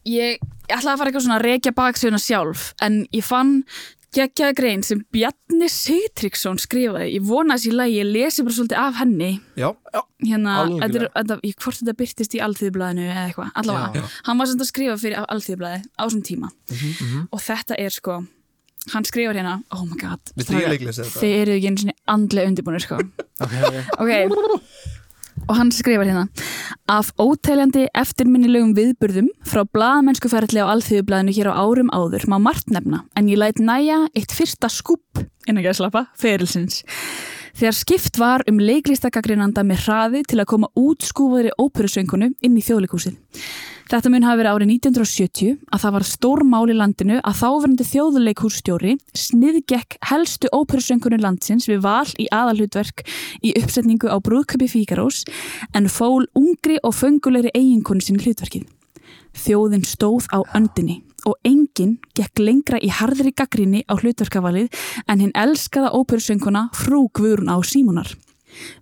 [0.05, 3.63] Ég, ég ætlaði að fara eitthvað svona að rekja baksöguna sjálf En ég fann
[4.15, 7.13] geggjaða grein sem Bjarni Sigtryggsson skrifaði.
[7.15, 9.29] Ég vona þessi lagi, ég lesi bara svolítið af henni.
[9.59, 10.01] Já, já.
[10.25, 10.83] Hérna, Algjörlega.
[10.83, 14.03] þetta er, þetta, ég, hvort þetta byrtist í alþýðublaðinu eða eitthvað, allavega.
[14.27, 16.51] Hann var samt að skrifa fyrir alþýðublaði á þessum tíma.
[17.31, 18.21] Og þetta er sko
[18.89, 20.31] Hann skrifar hérna, oh my god?
[20.41, 20.55] Þið
[21.29, 22.97] eru ekki einu svona andlega undirbúinir sko.
[23.45, 23.53] Ok.
[24.01, 24.09] Ok,
[25.51, 26.27] og hann skrifar hérna
[26.91, 33.03] Af óteljandi eftirminnilegum viðburðum frá blaðamennskuferðli á alþýðublaðinu hér á árum áður má margt nefna
[33.19, 36.83] en ég læt næja eitt fyrsta skúp innan ekki að slappa, ferilsins
[37.51, 42.63] Þegar skipt var um leiklistakagrinanda með hraði til að koma út skúfaðri óperusöngunu inn í
[42.63, 43.17] þjóðleikúsið.
[43.91, 47.87] Þetta mun hafi verið árið 1970 að það var stór mál í landinu að þáverandi
[47.89, 53.03] þjóðleikhússtjóri sniðgekk helstu óperusöngunni landsins við val í aðalhutverk
[53.43, 55.25] í uppsetningu á brúðköpi Fíkarós
[55.75, 58.63] en fól ungri og föngulegri eiginkonu sinni hlutverkið.
[59.35, 64.71] Þjóðin stóð á öndinni og enginn gekk lengra í harðri gaggrinni á hlutverkavalið
[65.11, 68.15] en hinn elskaða óperusönguna frú Guðrún á Símonar.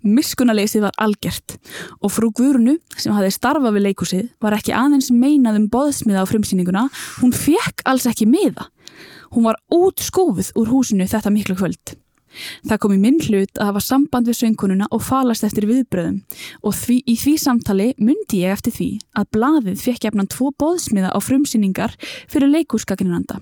[0.05, 1.57] Miskunaleysið var algjert
[1.99, 6.29] og frú Guðrunu sem hafði starfað við leikúsið var ekki aðeins meinað um boðsmiða á
[6.29, 6.85] frumsýninguna,
[7.21, 8.69] hún fekk alls ekki miða.
[9.33, 11.97] Hún var útskófuð úr húsinu þetta miklu kvöld.
[12.67, 16.19] Það kom í minn hlut að hafa samband við söngkonuna og falast eftir viðbröðum
[16.61, 21.13] og því, í því samtali myndi ég eftir því að blaðið fekk jafnan tvo boðsmiða
[21.13, 21.95] á frumsýningar
[22.29, 23.41] fyrir leikúsgagninanda.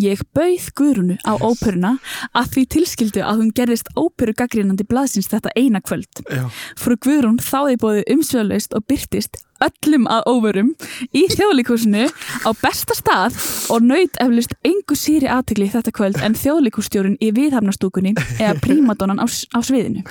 [0.00, 1.94] Ég bauð Guðrunu á óperuna
[2.36, 6.24] að því tilskildu að hún gerðist óperu gaggrínandi blaðsins þetta eina kvöld.
[6.28, 6.46] Já.
[6.78, 10.70] Frú Guðrún þáði bóði umsvöðlaust og byrtist öllum að óverum
[11.14, 13.38] í þjóðlíkúsinu á besta stað
[13.72, 19.26] og naut eflust engu síri aðtegli þetta kvöld en þjóðlíkússtjórun í viðhafnastúkunni eða prímadónan á,
[19.26, 20.02] á sviðinu.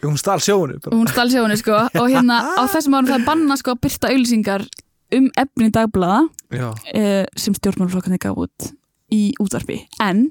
[0.00, 3.56] Hún stál sjónu hún stál sjónu sko og hérna á þessum árum það er banna
[3.60, 4.66] sko að byrta auðlýsingar
[5.16, 6.68] um efni dagblaða Já.
[6.72, 8.70] uh, sem stjórnmálflokkarnir gaf út
[9.14, 9.82] í útvarpi.
[10.02, 10.28] En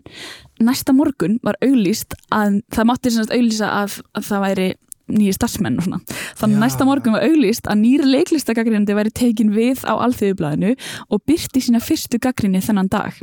[0.63, 4.69] næsta morgun var auglýst að það mátti sem sagt auglýsa að, að það væri
[5.09, 5.99] nýju starfsmenn og svona.
[6.37, 6.61] Þannig Já.
[6.63, 10.75] næsta morgun var auglýst að nýra leiklistakagrinandi væri tekin við á alþjóðublaðinu
[11.09, 13.17] og byrti sína fyrstu gaggrinni þennan dag.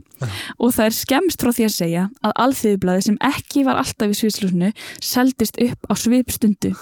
[0.59, 4.19] Og það er skemmst frá því að segja að alþjóðublaði sem ekki var alltaf í
[4.21, 6.75] sviðslúsinu seldist upp á svipstundu.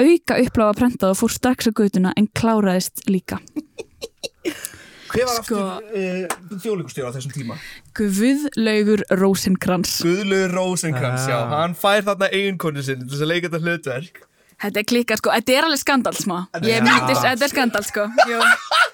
[0.00, 3.40] Auka uppláfa prentað og fór strax á götuna en kláraðist líka
[5.10, 7.56] Hver var Sko- aftur uh, þjóðleikustjóra á þessum tíma?
[7.98, 11.54] Guðlaugur Rósenkrans Guðlaugur Rósenkrantz, já, Ah.
[11.62, 14.26] hann fær þarna eiginkonu sinni til þess að leika þetta hlutverk
[14.60, 16.84] Þetta er klikkað sko, þetta er alveg skandal smá Ég Já.
[16.84, 18.40] myndi, þetta er skandal sko Jú.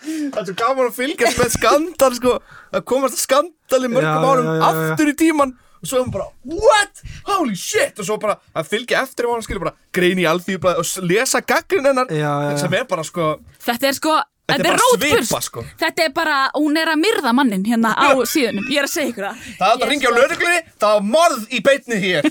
[0.07, 2.35] Það er svo gaman að fylgjast með skandal sko
[2.71, 4.91] að komast að skandali mörgum Já, árum já, já, já.
[4.93, 7.03] aftur í tíman og svo er hann bara, what?
[7.27, 10.81] Holy shit og svo bara að fylgja eftir ef hann skilur bara grein í alþýðublaði
[10.81, 12.57] og lesa gaggrin hennar Já, já, já.
[12.63, 13.27] sem er bara sko
[13.67, 14.15] Þetta er sko,
[14.47, 15.63] Þetta er er bara svipa, sko.
[15.81, 18.69] Þetta er bara, hún er að myrða mannin hérna á síðunum.
[18.71, 19.41] Ég er að segja ykkur það.
[19.59, 22.29] Það er að Ég ringja á sko- lögreglunni það var morð í beitni hér.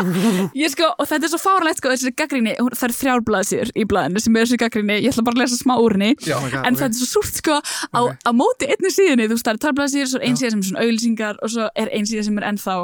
[0.62, 3.70] Ég sko, og þetta er svo fáralegt sko, þessi gaggrinni, hún- það er þrjár blaðsýr
[3.78, 6.10] í blaðinu sem er þessi gaggrinni, ég ætla bara að lesa smá úr henni.
[6.26, 9.46] Já, Oh en þetta er svo súrt sko á, á móti einni síðunni, þú veist
[9.46, 11.92] það er tvær blaðsýr svo er ein síða sem er svona auðlýsingar og svo er
[11.94, 12.76] ein síða sem er ennþá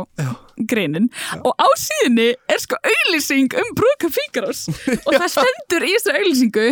[0.69, 1.07] greinin
[1.45, 4.65] og á síðunni er sko auðlýsing um brúka fíkarós
[5.07, 6.67] og það stendur í þessu auðlýsingu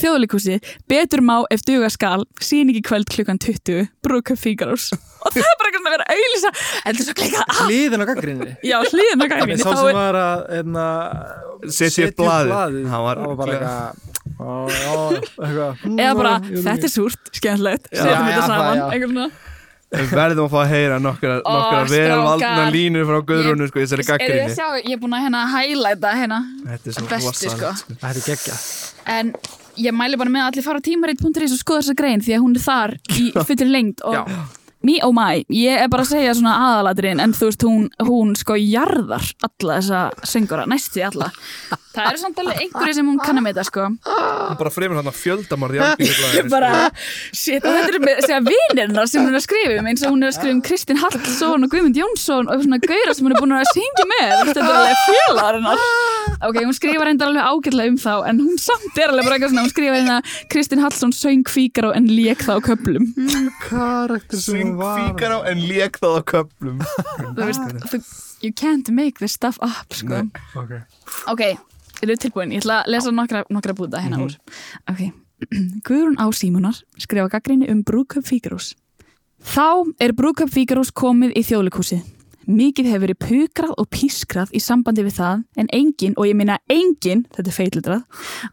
[0.00, 0.58] þjóðleikúsi,
[0.90, 5.70] betur má ef duga skal, síningi kvöld klukkan 20 brúka fíkarós og það er bara
[5.72, 8.50] eitthvað að vera að auðlýsa þetta er svo klikkað á Hliðin á gaggrinni.
[8.66, 10.86] Já, hliðin á gaggrinni Sá þá sem var að hérna,
[11.72, 12.50] Setja upp var-
[12.84, 18.02] Það var bara eitthvað ó, ó, eitthvað eða bara, ég- þetta er súrt, skemmtilegt Já,
[18.04, 18.86] setjum já, þetta saman já.
[18.92, 19.30] einhvern svona
[19.92, 24.06] við verðum að fá að heyra nokkra, nokkra velvaldna línur frá Guðrúnu sko í þessari
[24.08, 27.52] gaggrinni sjá, ég er búin að hérna highlighta hérna þetta er svo bestu, sko.
[27.52, 27.98] rosalegt, sko.
[28.00, 28.58] Þetta er geggja.
[29.18, 29.32] en
[29.84, 32.44] ég mæli bara með að allir fara á tímarit.is og skoða þessa grein því að
[32.46, 34.34] hún er þar í fullir lengd og
[34.84, 38.34] me oh my, ég er bara að segja svona aðaladrin en þú veist hún, hún
[38.38, 41.30] sko jarðar alla þessa söngura, næstu því alla.
[41.94, 43.86] Það eru samt alveg einhverju sem hún kann að meita sko.
[43.86, 46.08] Hún bara fremur hann að fjöldamorð í
[46.40, 46.72] ég bara,
[47.30, 50.14] shit, og þetta er með segja vinirna sem hún er að skrifa um eins og
[50.14, 53.36] hún er að skrifa um Kristinn Hallsson og Guðmund Jónsson og svona gauðra sem hún
[53.36, 54.34] er búin að syngja með.
[54.50, 55.86] Þetta er alveg fjölarinnar
[56.48, 59.52] ok, hún skrifa reyndar alveg ágætlega um þá en hún samt er alveg bara eitthvað
[59.54, 60.18] svona hún skrifa hérna
[60.52, 62.08] Kristinn Hallsson söng fíkar og en
[64.80, 68.00] fíkar á en lék það á köplum þú veist, þú,
[68.44, 70.24] you can't make this stuff up sko.
[70.60, 70.72] Ok.
[71.32, 71.42] ok,
[72.04, 74.36] eru tilbúin, ég ætla að lesa nokkra, nokkra búta hérna úr.
[74.90, 75.06] Ok,
[75.86, 78.74] Guðrún á Símonar skrifa gaggrinni um brúköp Fíkarús
[79.44, 82.04] Þá er brúköp Fíkarús komið í þjóðleikúsið
[82.44, 86.58] Mikið hefur verið pukrað og pískrað í sambandi við það en engin, og ég minna
[86.68, 88.02] engin, þetta er feitlutrað,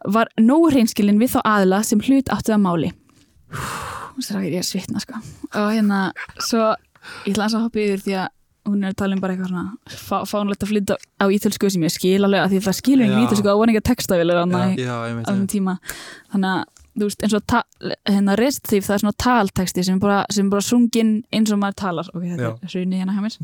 [0.08, 2.92] var nógu hreinskilin við þá aðla sem hlut áttu að máli.
[3.52, 4.01] Strákir,
[4.46, 5.20] ég er svitna sko.
[5.58, 6.04] Og hérna,
[6.38, 6.72] svo,
[7.26, 8.28] ég ætla að hoppa yfir því að
[8.68, 11.82] hún er að tala um bara eitthvað svona fá, fánulegt að flytta á ítölsku sem
[11.82, 13.16] ég skil alveg að því það skilur Já.
[13.24, 13.62] ítölsku Já, á
[14.78, 15.74] já, ég veit þessum tíma.
[16.34, 17.62] Þannig að þú veist eins og ta,
[18.06, 21.78] hérna restíf það er svona talteksti sem bara, sem er bara sungin eins og maður
[21.82, 22.10] talar.
[22.12, 23.38] Ok, þetta er hruni hérna hjá mér.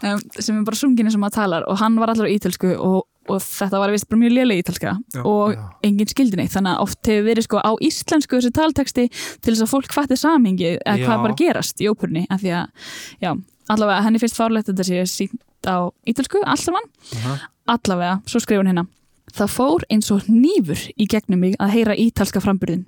[0.00, 1.66] Um, sem er bara sungin eins og maður talar.
[1.70, 4.94] Og hann var allar á ítölsku og, og þetta var vist bara mjög lélega ítölska
[5.22, 5.62] og Já.
[5.86, 9.64] enginn skildi neitt þannig að oft hefur verið sko á íslensku þessi talteksti til þess
[9.66, 11.06] að fólk fatti samingi eða Já.
[11.06, 12.90] hvað bara gerast í óperunni af því að,
[13.24, 13.30] já,
[13.74, 16.86] allavega henni finnst fárlegt að þetta sé sínt á ítölsku allsaman,
[17.66, 18.86] allavega svo skrifa hún hérna
[19.36, 22.86] Það fór eins og nýfur í gegnum mig að heyra ítalska framburðin.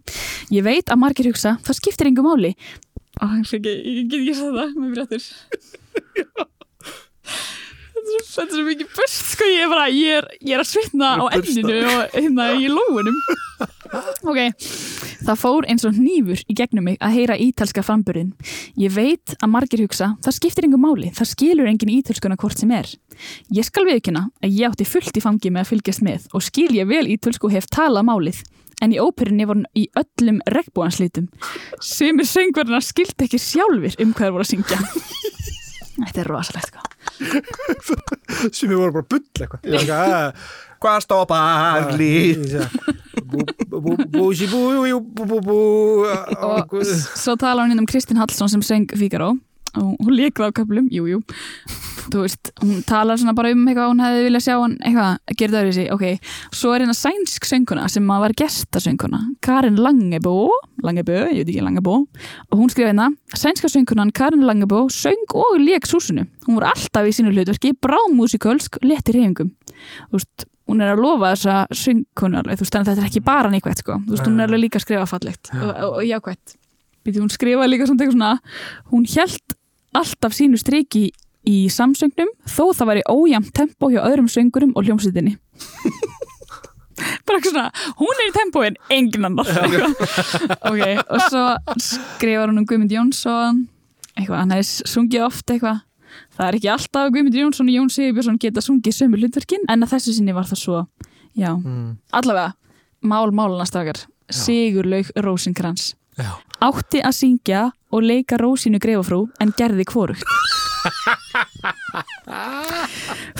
[0.54, 2.54] Ég veit að margir hugsa, það skiptir engu máli.
[3.20, 5.26] Ó, ég get ekki að það með brettur.
[8.08, 10.68] Þetta er, svo- er mikið börst, sko, ég er bara, ég er, ég er að
[10.70, 13.18] svitna á enninu og hérna í lóunum.
[14.28, 14.38] Ok,
[15.26, 18.32] það fór eins og nýfur í gegnum mig að heyra ítalska framburðin.
[18.78, 22.70] Ég veit að margir hugsa, það skiptir engu máli, það skilur engin ítölskuna hvort sem
[22.76, 22.88] er.
[23.52, 26.70] Ég skal viðkynna að ég átti fullt í fangi með að fylgjast með og skil
[26.76, 28.44] ég vel ítölsku og hef talað málið.
[28.78, 31.24] En í óperinni voru í öllum regnbúanslitum.
[31.82, 34.78] Sumir söngverðina skildi ekki sjálfur um hvað þeir voru að syngja.
[35.98, 36.78] Þetta er rosalegt, sko.
[38.54, 39.86] sem ég voru bara bull eitthvað er
[40.78, 40.94] Hvað
[41.34, 41.88] "Ah,
[43.26, 43.48] bú-
[43.82, 45.56] bú- búsi bú jú, bú bú bú
[46.06, 46.86] og Guð.
[46.86, 49.38] s- svo tala hann inn um Kristinn Hallsson sem söng Fígaró og
[49.78, 51.20] hún lík það á köflum, jú, jú.
[52.08, 55.58] Þú veist, hún talar svona bara um eitthvað hún hefði viljað sjá hann eitthvað það
[55.60, 60.48] öðru sig, ok, svo er hérna sænsk sönguna sem að var gestasönguna Karin Langebó,
[60.84, 61.96] Langebó ég veit ekki Langebó,
[62.48, 67.08] og hún skrifa hérna sænska söngunan Karin Langebó söng og lék súsinu, hún var alltaf
[67.08, 69.52] í sínu hlutverki brámusikalsk, leti reyfingum
[70.08, 73.26] þú veist, hún er að lofa þessa söngkunar, þú veist, þannig að þetta er ekki
[73.28, 76.56] bara neikvægt sko, þú veist, hún er líka að skrifa fallegt og, og, og jákvægt
[77.06, 78.34] Býti, hún skrifaði líka svona
[78.90, 79.54] hún held
[79.96, 81.08] alltaf sínu striki
[81.48, 85.36] í samsöngnum þó það væri ójæmt tempo hjá öðrum söngurum og hljómsveitinni.
[87.28, 89.50] Bara eitthvað svona hún er í tempóin, engin annar.
[90.66, 91.42] Ok, og svo
[91.78, 93.60] skrifar hún um Guðmund Jónsson
[94.18, 95.84] eitthvað, hann hefði sungið oft eitthvað.
[96.34, 99.92] Það er ekki alltaf Guðmund Jónsson og Jón Sigurbjörnsson geta sungið sömu hlutverkin en að
[99.94, 100.80] þessu sinni var það svo.
[101.38, 101.98] Já, Mm.
[102.10, 102.54] allavega
[103.06, 105.94] mál málunastakar Sigurlaug Rósinkrans.
[106.18, 106.34] Já.
[106.60, 110.38] átti að syngja og leika Rósinu greifafrú en gerði hvorugt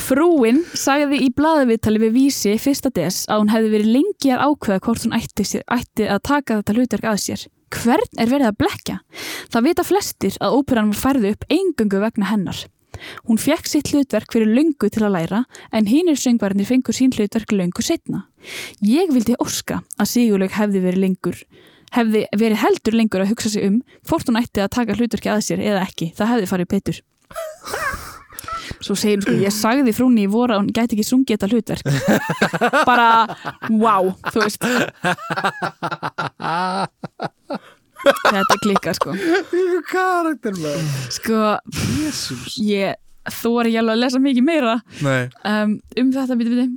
[0.08, 4.82] Frúin sagði í blaðaviðtali við vísi fyrsta des að hún hefði verið lengi að ákveða
[4.86, 7.44] hvort hún ætti, sér, ætti að taka þetta hlutverk að sér.
[7.68, 8.96] Hvern er verið að blekja?
[9.52, 12.64] Það vita flestir að óperan var færði upp eingöngu vegna hennar.
[13.28, 17.52] Hún fekk sitt hlutverk fyrir löngu til að læra en hínir söngvarnir fengur sín hlutverk
[17.54, 18.24] löngu setna.
[18.82, 21.44] Ég vildi óska að Sigurlaug hefði verið lengur
[21.94, 25.44] hefði verið heldur lengur að hugsa sig um hvort hún ætti að taka hlutverki að
[25.46, 26.12] sér eða ekki.
[26.18, 27.00] Það hefði farið betur.
[28.84, 31.48] Svo segir hún sko, ég sagði frúnni í voru að hún gæti ekki sungið þetta
[31.50, 31.84] hlutverk.
[32.88, 33.08] Bara,
[33.72, 34.62] wow, þú veist.
[37.98, 39.14] Þetta klikkar sko.
[39.90, 40.78] karakter með
[41.16, 41.56] Sko,
[41.98, 42.94] Jésús ég
[43.40, 46.68] þóri ekki alveg að lesa mikið meira Nei, um, um þetta biti biti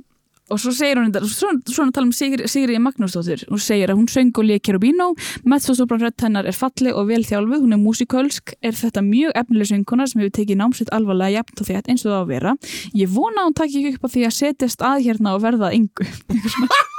[0.50, 4.00] og svo segir hún þetta, svona, svona tala um Sigri, Sigri Magnúsdóttir, hún segir að
[4.00, 5.12] hún söng og lék Cherubino,
[5.48, 8.54] mezzosopran rödd hennar er falleg og vel þjálfuð, hún er músikölsk.
[8.62, 12.12] Er þetta mjög efnileg söngkona sem hefur tekið námsveit alvarlega jafn og þétt eins og
[12.12, 12.56] það á vera?
[12.98, 15.72] Ég vona að hún takki ekki upp á því að setjast að hérna og verða
[15.76, 16.06] yngu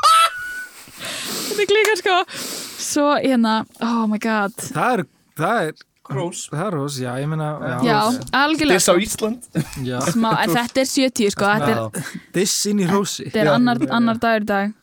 [1.54, 2.20] þetta klíkar sko.
[2.84, 4.56] Svo hérna, oh my god.
[4.74, 5.06] Það er,
[5.40, 5.74] það er
[6.12, 6.50] Rós.
[6.52, 7.50] það er rós, já, ég meina
[7.86, 7.98] já,
[8.36, 9.00] algjörlega Diss á sko.
[9.00, 9.46] Ísland.
[9.88, 10.00] Já.
[10.13, 13.30] Smá, en þetta er 70 sko, þetta er, diss inn í rósi.
[13.30, 13.56] Þetta er Já.
[13.56, 14.74] annar, annar dagur í dag.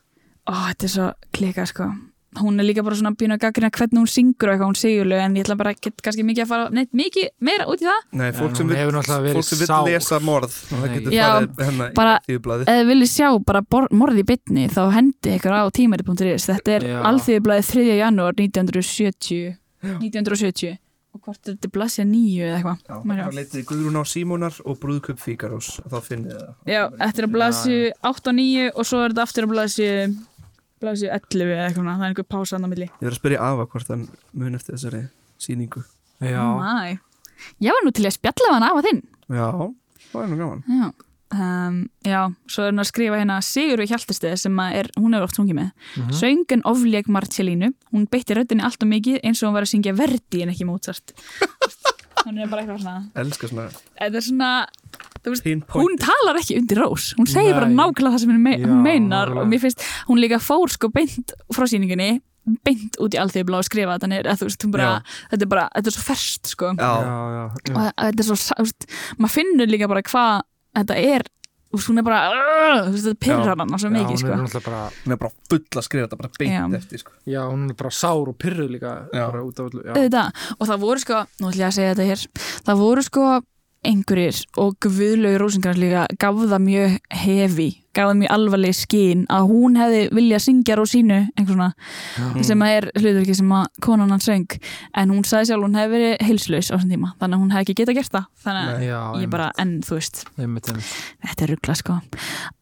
[0.49, 1.91] Ó, þetta er svo klika sko.
[2.41, 5.25] Hún er líka bara svona býna að gaggrina hvernig hún syngur og eitthvað hún sigurlega
[5.27, 8.05] en ég ætla bara ekki kannski mikið að fara neitt mikið meira út í það.
[8.21, 12.85] Nei, fólk sem vill lesa morð og það getur farið hennar bara- í tíðublaði eða
[12.87, 17.01] viljið sjá bara morð í bytni þá hendi ykkur á tímari.is þetta er Já.
[17.11, 17.99] alþýðublaðið 3.
[17.99, 20.79] janúar 1970 1970
[21.11, 22.83] og hvort er þetta blasja nýju eða eitthvað.
[22.87, 22.97] Já,
[23.27, 26.53] það leitið Guðrún á Símónar og Brúðköp Fíkarós þá finnið þið það.
[26.71, 27.79] Já, er að blasju
[28.11, 29.91] 8 og 9 og svo er þetta aftur að blasju
[30.81, 32.89] blasju 11 eða eitthvað það er einhver pása á milli.
[32.89, 35.03] Ég verður að spyrja Ava hvort hann mun eftir þessari
[35.41, 35.83] síningu
[36.21, 36.99] já, Mæ.
[37.65, 39.03] Ég var nú til að spjalla við hann af að þinn.
[39.31, 39.49] Já,
[40.11, 40.65] það er nú gaman.
[40.69, 40.89] Já,
[41.35, 45.29] um, já svo er hún að skrifa hérna Sigurvi Hjaltesteð sem að er, hún hefur
[45.29, 45.71] oft sungið með.
[45.97, 46.17] Mhm.
[46.21, 49.97] Söngin ofleg Marcellínu hún beitti röddinni allt og mikið eins og hún var að syngja
[49.99, 51.15] verdi en ekki Mozart.
[52.21, 53.63] Hún er bara eitthvað svona Elskar svona
[53.97, 54.49] þetta er svona
[55.25, 57.15] veist, hún talar ekki undir rós.
[57.17, 57.79] Hún segir bara Nei.
[57.79, 59.41] nákvæmlega það sem hún, me Já, hún meinar nákvæmlega.
[59.41, 62.21] og mér finnst hún líka fór sko beint frá síningunni
[62.67, 64.93] beint út í alþjóðblá og skrifa þetta bara,
[65.31, 66.73] þetta er bara þetta er svo ferst sko.
[66.77, 68.69] Já, já, og þetta er svo,
[69.21, 70.43] maður finnur líka bara hvað
[70.79, 71.27] þetta er,
[71.75, 74.61] veist, hún er bara uh, þetta pyrrar hana svo mikið hún sko.
[74.61, 76.65] er bara hún er bara full að skrifa þetta bara beint Já.
[76.81, 77.15] eftir sko.
[77.27, 78.97] já, hún er bara sár og pyrruð líka
[79.45, 82.27] út af öllu og það voru sko, nú ætlum ég að segja þetta hér
[82.67, 83.29] það voru sko
[83.81, 89.79] einhverjir og Guðlaug Rósingrans líka gaf það mjög hefi það mjög alvarleg skín að hún
[89.81, 91.69] hefði viljað syngja Rósínu svona,
[92.47, 94.59] sem að er hlutverki sem að konan hann söng
[94.95, 97.67] en hún sagði sjálf hún hefði verið heilslaus á þessum tíma þannig að hún hefði
[97.67, 100.93] ekki getað gert það þannig að ég bara, en þú veist einmitt, einmitt.
[101.27, 101.99] Þetta er ruggla sko.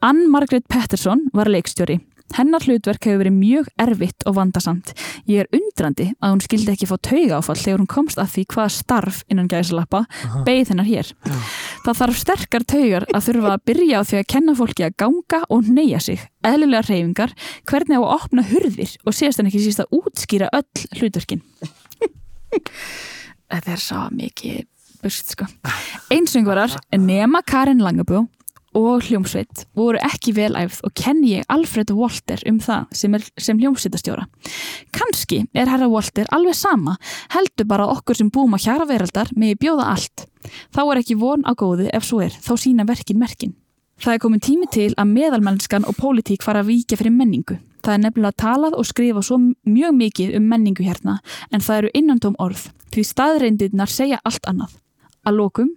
[0.08, 2.00] Ann Margret Pettersson var leikstjóri.
[2.36, 4.92] Hennar hlutverk hefur verið mjög erfitt og vandasamt.
[5.30, 8.44] Ég er undrandi að hún skildi ekki fá tauga áfall þegar hún komst að því
[8.52, 10.04] hvaða starf innan gæsalappa
[10.46, 11.12] beigð hennar hér.
[11.86, 15.42] Það þarf sterkar taugar að þurfa að byrja á því að kenna fólki að ganga
[15.48, 17.36] og neyja sig, eðlilega reyfingar,
[17.68, 21.44] hvernig á að opna hurðir og séðast en ekki síst að útskýra öll hlutverkin.
[23.48, 24.66] Þetta er svo mikið
[25.02, 25.46] burst sko.
[26.12, 28.26] Einsöngvarar nema Karin Langabó
[28.78, 33.58] og hljómsveit voru ekki velæfð og kenni ég Alfred Walter um það sem, er, sem
[33.58, 34.26] hljómsveitastjóra.
[34.94, 36.96] Kanski er herra Walter alveg sama,
[37.34, 40.26] heldur bara okkur sem búum á hjara veraldar megi bjóða allt.
[40.74, 43.56] Þá er ekki von á góði ef svo er, þá sína verkin merkin.
[43.98, 47.58] Það er komin tími til að meðalmennskan og pólitík fara að víkja fyrir menningu.
[47.82, 51.18] Það er nefnilega talað og skrifa svo mjög mikið um menningu hérna,
[51.50, 54.76] en það eru innantóm orð, því staðreindirnar segja allt annað.
[55.28, 55.72] Að lokum,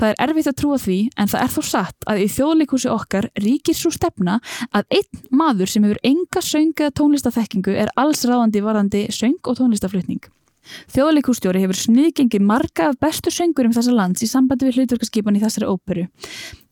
[0.00, 3.28] það er erfitt að trúa því en það er þó satt að í þjóðleikúsi okkar
[3.38, 4.40] ríkir svo stefna
[4.74, 9.60] að einn maður sem hefur enga söng eða tónlistaþekkingu er alls ráðandi varðandi söng og
[9.60, 10.24] tónlistaflutning.
[10.90, 15.68] Þjóðleikústjóri hefur sniðgengi marga af bestu söngurum þessa lands í sambandi við hlutverkaskipan í þessari
[15.70, 16.06] óperu.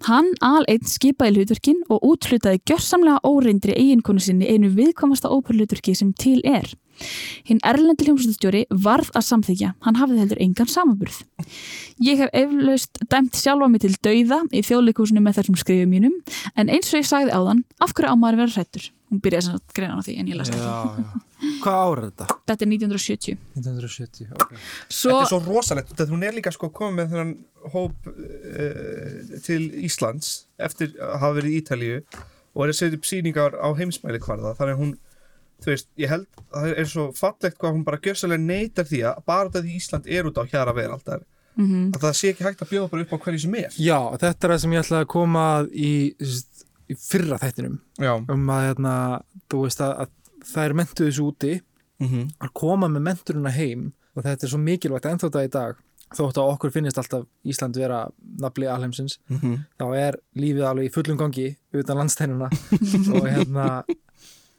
[0.09, 6.11] Hann al einn skipaði hlutverkin og úthlutaði gjörsamlega óreindri eiginkonu sinni einu viðkomasta óperuhlutverki sem
[6.19, 6.67] til er.
[7.49, 11.21] Hinn erlendi hljómsveitstjóri varð að samþykja, hann hafði heldur engan samaburð.
[12.05, 16.15] Ég hef eflaust dæmt sjálfa mig til dauða í þjóðleikúsinu með þessum skrifum mínum,
[16.57, 18.91] en eins og ég sagði áðan, af hverju á maður að vera hrættur?
[19.13, 21.03] Hún byrjaði sem að greina á því en ég las Já, ekki.
[21.05, 21.23] já.
[21.61, 22.27] Hvað ára er þetta?
[22.49, 23.37] Þetta er 1970.
[23.59, 24.55] 1970, ok.
[24.89, 27.35] Svo, Þetta er svo rosalegt, þetta hún er líka sko komið með þennan
[27.75, 31.99] hóp uh, til Íslands eftir að hafa verið í Ítalíu
[32.55, 34.93] og er að setja upp sýningar á heimsmæli hvarða þannig að hún,
[35.65, 39.01] þú veist, ég held að það er svo fallegt hvað hún bara gjörsalega neytar því
[39.09, 41.25] að bara þetta því Ísland er út á hjara verð alltaf,
[41.57, 43.79] mm að það sé ekki hægt að bjóða bara upp á hverju sem er.
[43.79, 45.93] Já, þetta er það sem ég ætlaði að koma að í,
[46.91, 47.79] í fyrra þættinum.
[48.03, 48.95] Já, um að, hérna,
[49.53, 51.55] þú veist að, að það er mentuð þessu úti
[52.03, 55.83] mm að koma með menturuna heim og þetta er svo mikilvægt ennþá þetta í dag.
[56.15, 58.05] Þótt að okkur finnist alltaf Ísland vera
[58.39, 59.55] nafli alheimsins, -hmm.
[59.81, 62.51] þá er lífið alveg í fullum gangi utan landsteinuna
[63.17, 63.83] og hérna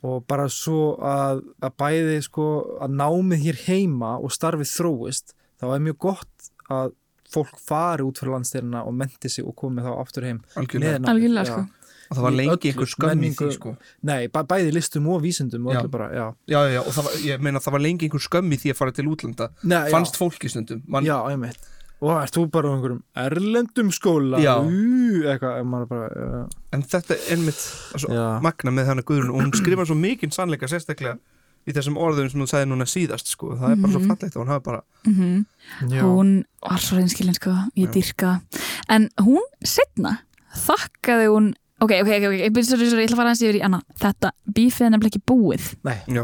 [0.06, 2.46] og bara svo að, að bæði sko
[2.86, 6.94] að námið hér heima og starfið þróist þá er mjög gott að
[7.36, 11.46] fólk fari út fyrir landsteinuna og menti sig og komi þá aftur heim algjörlega.
[11.50, 11.66] sko.
[12.06, 13.72] og það var lengi öllu, einhver skömm í menningu- því sko.
[14.06, 16.26] Nei, bæ, bæði listum og vísindum og bara, já.
[16.46, 18.72] Já, já, já, og það var, ég meina það var lengi einhver skömm í því
[18.72, 19.48] að fara til útlanda.
[19.64, 20.84] Nei, fannst fólki stundum.
[20.86, 21.58] Man, já, já, einmitt
[22.02, 24.40] og ert þú bara á einhverjum erlendum skóla.
[24.62, 26.42] Ú, eitthvað, bara já,
[26.76, 27.62] en þetta er einmitt
[27.96, 31.18] svo, já, magna með hana Guðrun og hún skrifar svo mikinn sannleika sérstaklega
[31.66, 33.56] í þessum orðum sem hún sagði núna síðast sko.
[33.58, 34.10] það er bara svo Mhm.
[34.12, 35.46] fallegt og hún hafi bara Mm
[35.90, 36.02] já.
[36.04, 38.42] hún var svo reynskilin sko, ég dyrka
[38.90, 40.20] en hún setna
[40.54, 42.64] þakkaði hún ok, ok, ok, ok, okay.
[42.64, 45.26] Sorry, sorry, ég ætla að fara hans yfir í annað þetta bífið er nefnilega ekki
[45.26, 46.24] búið Nei, já,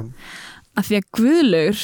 [0.77, 1.81] af því að Guðlaugur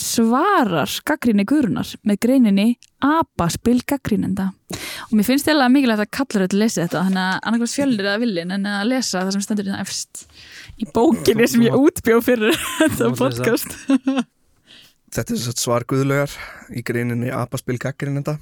[0.00, 2.66] svarar gaggrinni Guðrunar með greininni
[3.04, 7.78] abaspil gaggrínenda og mér finnst eða mikilvægt að þetta að lesa þetta þannig að annarkvæmst
[7.78, 10.22] fjölnir eða villin en að lesa það sem stendur þetta efst
[10.80, 13.76] í bókinni sem ég útbjóð fyrir þetta podcast.
[15.12, 16.38] Þetta er að svar Guðlaugar
[16.72, 18.38] í greininni Abaspil gaggrinenda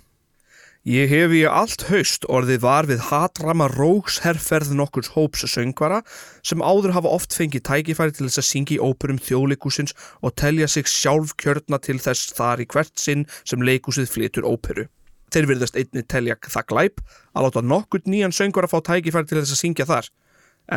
[0.89, 5.99] Ég hef í allt haust orðið var við hatrama róksherferð nokkurs hóps söngvara
[6.41, 9.93] sem áður hafa oft fengið tækifæri til þess að syngja í óperum þjóðleikúsins
[10.25, 14.87] og telja sig sjálf kjörna til þess þar í hvert sinn sem leikúsið flytur óperu.
[15.29, 17.03] Þeir virðast einni telja það glæp
[17.37, 20.09] að láta nokkurt nýjan söngvara fá tækifæri til þess að syngja þar.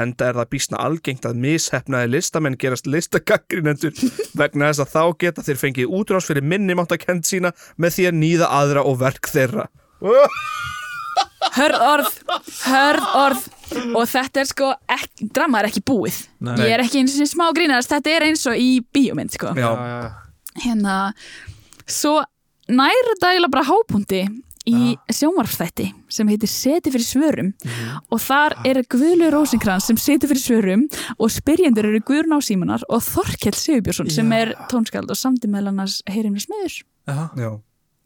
[0.03, 3.95] Enda er það býsna algengt að mishefnaði listamenn gerast listagaggrinendur
[4.41, 8.19] vegna þess að þá geta þeir fengið útrás fyrir minni máttakend sína með því að
[8.19, 9.69] nýða aðra og verk þeirra.
[11.57, 12.13] Hörð orð,
[12.67, 13.49] hörð orð.
[13.97, 16.19] Og þetta er sko, ekki, drama er ekki búið.
[16.45, 16.55] Nei.
[16.61, 19.53] ég er ekki eins og smá grínast þetta er eins og í bíómynd sko.
[19.57, 19.71] Já,
[20.61, 20.97] hérna
[21.89, 22.19] svo
[22.69, 24.27] næra dæla bara hápunkti
[24.69, 27.49] í sjónvarfþætti sem heitir Seti fyrir svörum.
[28.13, 30.85] Og þar er Guðlu Rósinkrans sem seti fyrir svörum
[31.17, 34.37] og spyrjendur eru Guðrun á Símonar og Þorkell Sigurbjörnsson sem Já.
[34.39, 36.77] er tónskald og samt með annars heyrimni smiður.
[37.09, 37.49] Já, já,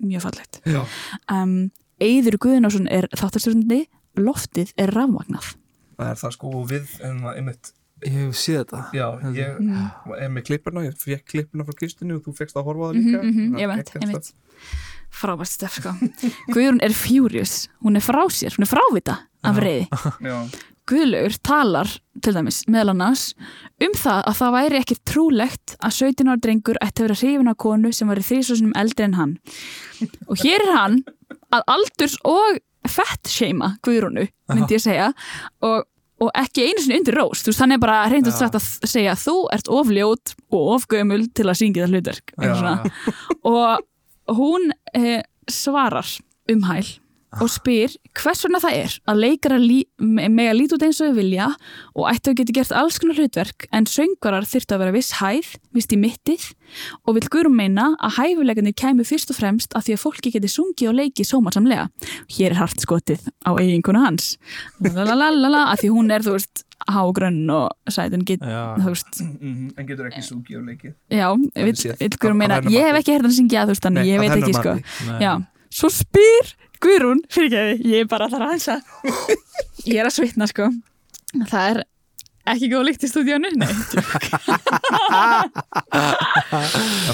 [0.02, 0.62] mjög fallegt.
[0.66, 0.82] Já.
[1.30, 1.70] um,
[2.02, 3.82] Eiður Guðnarsson er þáttarstjórnandi
[4.22, 5.54] loftið er rafmagnað.
[5.98, 7.72] Það er það sko og við en það einmitt
[8.06, 8.82] ég hef séð þetta.
[8.94, 9.56] Já, ég.
[9.58, 10.14] Mm.
[10.22, 12.98] er með klippurna, ég fekk klippurna frá Kristinu og þú fekkst að horfa á það
[13.00, 13.22] líka.
[13.24, 14.32] Mhm, mhm, Það ég veit, ég veit.
[15.18, 15.94] frábært stöf sko.
[16.54, 19.16] Guðrún er furious, hún er frá sér hún er frávita
[19.48, 19.88] af reyði
[20.30, 20.36] Já,
[20.88, 21.90] Guðlaugur talar
[22.24, 23.24] til dæmis meðal annars
[23.84, 27.52] um það að það væri ekki trúlegt að 17 ára drengur ætti að vera hrifin
[27.52, 29.34] af konu sem var í þrísvarsinum eldri en hann.
[30.30, 31.02] Og hér er hann
[31.56, 35.10] að aldurs og fett seima Guðrúnu, myndi ég segja
[35.66, 35.88] og,
[36.24, 37.44] og ekki einu sinni undir rós.
[37.46, 38.40] Veist, hann er bara reynd og Já.
[38.46, 42.34] sagt að segja þú ert of ljót og of gömul til að syngja það hlutverk
[43.52, 45.22] og hún eh,
[45.52, 46.08] svarar
[46.52, 46.88] um hæl
[47.42, 51.10] og spyr hvers vegna það er að leikara lí, me- mega lít út eins og
[51.12, 51.48] þau vilja
[51.94, 55.50] og ættu að geta gert alls konar hlutverk en söngvarar þyrftu að vera viss hæð,
[55.76, 56.46] vist í mittið
[57.06, 60.48] og vil Guðrún meina að hæfuleikarnir kæmu fyrst og fremst að því að fólki geti
[60.52, 61.90] sungið og leikið sómarsamlega.
[62.32, 64.38] Hér er hart skotið á eiginkonu hans.
[64.82, 68.40] Lalalala, að því hún er, þú veist, hágrönn og sætun get,
[68.80, 70.94] þú veist, Mhm, en getur ekki sungið og leikið.
[71.12, 74.24] Já, vill Guðrún meina, ég hef ekki hérðan að syngja þú veist, þannig ég að
[74.24, 75.20] veit ekki, sko.
[75.20, 75.34] Já,
[75.70, 76.54] svo spyr
[76.84, 78.82] Guðrún, fyrir ekki, ég er bara þar aðeins að
[79.92, 80.66] ég er að svitna sko.
[81.50, 81.78] Það er
[82.54, 83.68] ekki góð líkt í stúdíónu nei,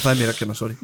[0.04, 0.76] það er mér að kenna, sorry.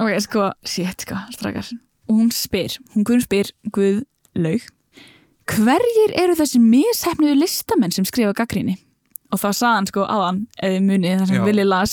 [0.00, 1.68] Ok, sko, shit, sko, strakar
[2.08, 3.98] og hún spyr, hún Guðrún spyr Guð
[4.40, 4.64] laug
[5.52, 8.78] hverjir eru þessi mishefnuðu listamenn sem skrifa gaggrinni
[9.32, 11.44] og þá sagði hann sko áðan eða munið þar sem.
[11.46, 11.92] Vili las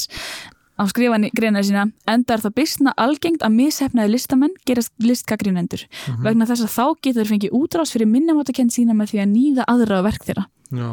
[0.79, 5.85] á skrifan greina sína enda er það bysna algengt að mishefnaði listamenn gerast listgaggrínendur
[6.23, 9.67] vegna þess að þá getur þeir fengið útrás fyrir minnumáttakend sína með því að nýða
[9.69, 10.45] aðra verk þeirra.
[10.69, 10.91] Já.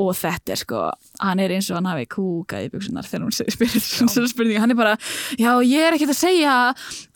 [0.00, 0.78] Og þetta er sko,
[1.22, 4.74] hann er eins og hann hafi kúkað í buksunar þegar hún spyrir svona spurningi, hann
[4.74, 4.94] er bara,
[5.38, 6.54] já ég er ekkert að segja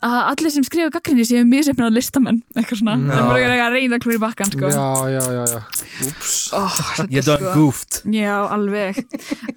[0.05, 2.97] að allir sem skrifa gaggrinni séu misefnað listamenn, eitthvað svona.
[3.07, 4.71] Það er bara eitthvað að reyna klúri bakkan sko.
[4.71, 4.85] Já,
[5.15, 5.59] já, já, já.
[6.07, 6.35] Úps.
[6.57, 6.77] oh,
[7.11, 7.99] Ég done goofed.
[8.13, 9.01] Já, alveg.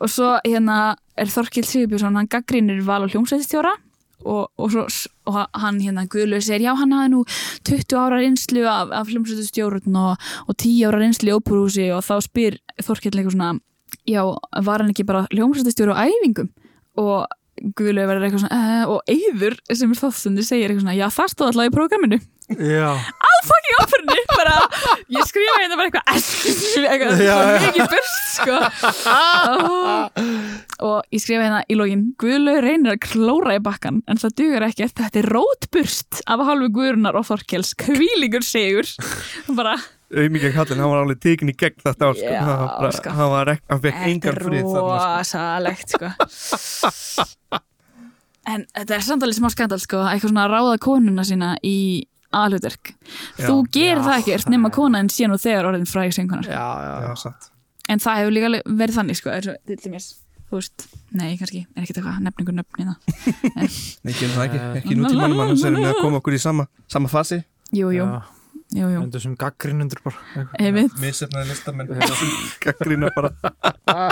[0.01, 0.81] Og svo hérna
[1.21, 3.77] er Þorkild Sigurbjörnsson hann gaggrinir val og hljómsveitistjóra
[4.25, 4.85] og, og, svo,
[5.31, 7.25] og hann hérna Guðlaug segir, já hann hafði nú
[7.69, 12.17] 20 ára reynslu af, af hljómsveitistjórun og, og 10 ára reynslu í óperúsi og þá
[12.27, 13.53] spyr Þorkild eitthvað svona
[14.09, 14.23] já,
[14.67, 16.51] var hann ekki bara hljómsveitistjóru á æfingum?
[17.01, 17.29] Og
[17.77, 21.33] Guðlaug verður eitthvað svona uh, og Eyður sem er þóttundi segir eitthvað svona, já það
[21.35, 22.21] stóð alltaf í prógraminu
[22.59, 22.97] Já.
[23.47, 24.57] fucking óperunni bara,
[25.09, 26.09] ég skrifa hérna bara eitthvað
[26.91, 27.37] eitthvað, já.
[27.65, 28.57] mikið burst sko
[30.89, 34.67] og ég skrifa hérna í lógin Guðlaug reynir að klóra í bakkan en það dugar
[34.69, 38.91] ekki eftir þetta er rótburst af hálfu Guðrunar og Þorkels kvílingur sigur
[39.57, 39.79] bara,
[40.11, 42.31] Auðmikið kallinn, hann var alveg tekin í gegn þetta ár sko.
[42.35, 43.13] Hann, var bara, sko.
[43.15, 45.39] hann var ekki, hann fekk þetta er frið þarna sko.
[45.39, 46.09] rosalegt sko
[48.51, 51.77] en þetta er samt alveg smá skandal sko eitthvað svona að ráða konuna sína í
[52.37, 52.93] aðhlutverk
[53.41, 57.09] þú gerir það ekkert nema konan sé nú þegar orðin fræg söngunar Já, já, Já,
[57.09, 57.15] já.
[57.25, 57.51] satt
[57.91, 59.47] En það hefur líka verið þannig sko, og
[59.83, 60.05] dæmis,
[60.47, 60.85] þú veist,
[61.19, 62.99] nei, kannski, er ekkert eitthvað nefningur nöfn í það.
[64.07, 64.77] Nei, gerum það ekki, Nei.
[64.79, 67.41] ekki nútímanum annars erum við að koma okkur í sama, sama fasi
[67.75, 68.21] Jú, jú, Já.
[68.79, 70.47] jú, jú, Endur sem gaggrinundur bara.
[71.03, 71.91] Misefnaði listamenn
[72.63, 73.33] Gaggrina bara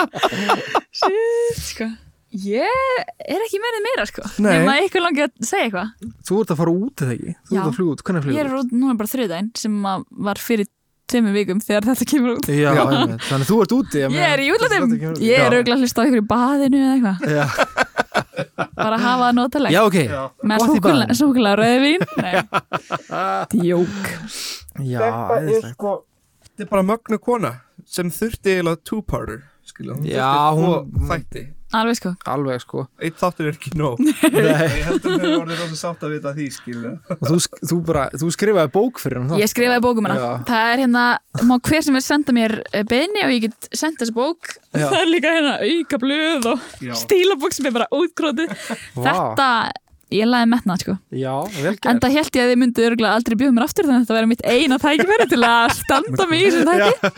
[0.99, 1.87] shit, sko.
[2.29, 2.81] Ég
[3.25, 4.21] er ekki meirið meira, sko.
[4.43, 4.51] Nei.
[4.59, 5.93] Nefn að ykkur langi að segja eitthvað.
[6.29, 7.31] Þú ert að fara út eða ekki?
[7.49, 7.59] Þú Já.
[7.63, 10.41] ert að fljúa út, hvernig Ég fljúa er út núna bara þriðdæn sem að var
[10.43, 10.67] fyrir
[11.09, 12.45] tveimur vikum þegar þetta kemur út.
[12.53, 12.83] Já, Já.
[12.85, 13.23] einmitt.
[13.25, 15.23] þannig að þú ert úti Ég er í útlæðum, Þetta kemur út.
[15.25, 15.57] ég er Já.
[15.57, 17.17] auðvitað að hlusta á ykkur í baðinu eða eitthvað.
[17.33, 17.45] Já,
[18.79, 19.73] Bara að hafa það notalegt.
[19.73, 19.97] já ok
[20.49, 21.15] Með Gott í baðinu.
[21.17, 22.03] súkulega rauðvín.
[22.21, 22.35] Nei,
[23.57, 24.11] djók.
[24.85, 25.01] Já,
[25.33, 25.95] æðislegt sko
[26.45, 27.51] Þetta er bara mögnu kona
[27.89, 32.11] sem þurfti eiginlega two-parter skilja, hún Já, þurfti hún- tvo þætti Alveg sko.
[32.25, 34.09] Alveg sko Eitt þáttur er ekki nóg Nei.
[34.41, 37.59] Ég heldur að það er orðið rosa sátt að vita því skilja Og þú, sk-
[37.69, 40.31] þú bara, þú skrifaði bók fyrir hann Ég skrifaði bókum hana.
[40.49, 41.03] Það er hérna,
[41.45, 44.49] má hver sem vil senda mér eh, beiðni og ég get sendt þessi bók.
[44.73, 44.87] Já.
[44.89, 46.65] Það er líka hérna auka blöð og
[47.03, 48.55] stílabók sem er bara útkrótið.
[48.97, 49.05] Vá.
[49.05, 49.47] Þetta,
[50.17, 50.97] ég laði metnað sko.
[51.13, 53.85] Já, vel gert En það held ég að þið myndu örgulega aldrei bjóða mér aftur
[53.89, 57.13] þannig að þetta verður mitt eina tækifæri til að standa mig í þessum þætti.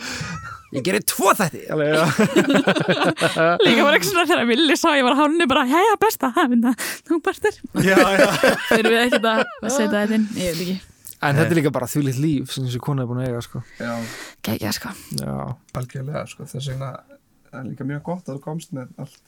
[0.72, 1.66] Ég gerir tvo þætti.
[1.74, 2.04] Alveg, já.
[3.66, 6.64] Líka var ekki svona þegar Vili sá ég var hánni bara, hei, besta, það,
[7.08, 7.58] þú bestir.
[7.84, 8.28] já, já.
[8.70, 10.78] Þeir við ekkert að setja þetta inn, ég veit ekki.
[11.22, 13.60] En þetta er líka bara þvílitt líf sem þessi kona er búin að eiga sko.
[13.78, 13.92] Já,
[14.48, 14.94] Gækja sko.
[15.20, 15.34] Já,
[15.78, 16.46] algjörlega sko.
[16.50, 16.88] Þess vegna
[17.52, 19.20] það er líka mjög gott að þú komst með allt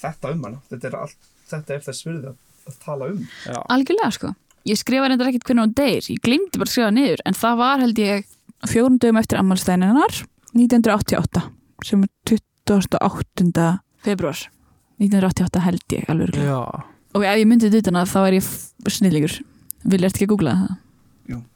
[0.00, 0.62] þetta um hana.
[0.72, 2.40] Þetta er, allt, þetta er þess virði að,
[2.72, 3.22] að tala um.
[3.44, 4.32] Já, Algjörlega sko.
[4.68, 7.62] Ég skrifa reyndar ekkert hvernig hún deyr, ég glimti bara að skrifa niður, en það
[7.62, 8.26] var held ég
[8.68, 10.18] fjórum dögum eftir ammálstæðininnar
[10.56, 11.42] 1988,
[11.86, 12.08] sem er
[12.70, 13.66] 28.
[14.04, 14.38] februar
[15.00, 16.36] 1988 held ég alveg
[17.10, 18.48] og ef ég myndið utan að þá er ég
[18.94, 19.36] snillíkur
[19.90, 20.78] vil ég ekki að googla það?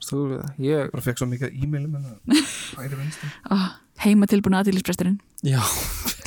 [0.04, 1.56] Þú við það, ég bara fekk svo mikið
[3.00, 3.30] vinstri.
[3.50, 3.66] Oh,
[4.04, 5.58] heima tilbúna aðeinspresturinn Já,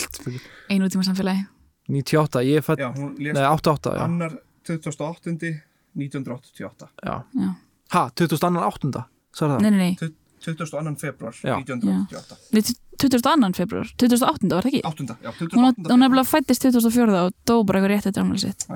[0.72, 1.46] einu tíma samfélagi.
[1.88, 4.38] 98, ég fætt Nei, lést 88, já, annar
[4.68, 5.54] 2008.
[5.98, 7.24] 1988 já.
[7.34, 7.54] Já.
[7.96, 9.04] Ha, 2008.
[9.34, 9.62] Svo er það?
[9.64, 10.12] Nei, nei, nei,
[10.46, 10.96] 22.
[11.02, 11.58] februar Já.
[11.58, 12.62] 1988 Nei,
[12.98, 13.54] 22.
[13.58, 14.82] februar 2008 var það ekki?
[14.90, 15.18] 8.
[15.24, 15.92] Já, hún, 28.
[15.92, 18.68] hún nefnilega fættist 2004 og dó bara eitthvað rétt eftir sitt.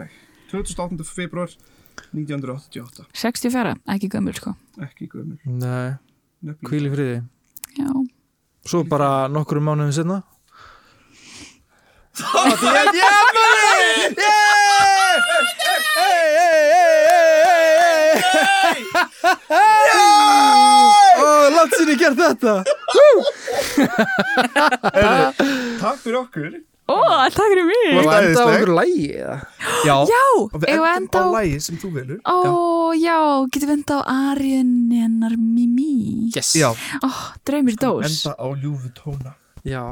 [0.51, 1.05] 28.
[1.15, 1.53] februar
[2.11, 4.55] 1988 64, ekki gömul sko.
[4.81, 5.93] Ekki gömur Nei,
[6.89, 7.21] í friði.
[7.77, 7.91] Já,
[8.61, 10.21] Svo bara nokkrum mánuðum setna
[21.19, 22.53] Ó, langt sinni gert þetta.
[25.81, 26.51] Takk fyrir okkur.
[26.91, 26.97] Ó,
[27.31, 27.85] takk fyrir mig.
[27.95, 28.55] Og enda á æðisleg.
[28.55, 29.35] okkur lægi eða?
[29.87, 32.19] Já, Já, og við við endum enda á lægi sem þú velur.
[32.27, 32.35] Ó,
[32.99, 33.17] já,
[33.53, 34.01] getum við enda á
[34.31, 36.29] Arjen hennar Mimi?
[36.35, 36.51] Yes.
[36.59, 36.69] Já,
[37.03, 37.09] Ó,
[37.47, 38.07] draumir dós.
[38.09, 39.35] enda á ljúfu tóna.
[39.63, 39.85] Já.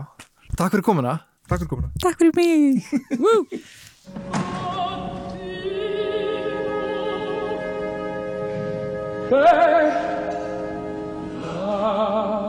[0.57, 1.19] Takk fyrir komuna.
[1.47, 1.89] Takk fyrir komuna.
[2.03, 2.83] Takk fyrir mig.
[3.23, 3.45] Woo.
[11.69, 12.48] love.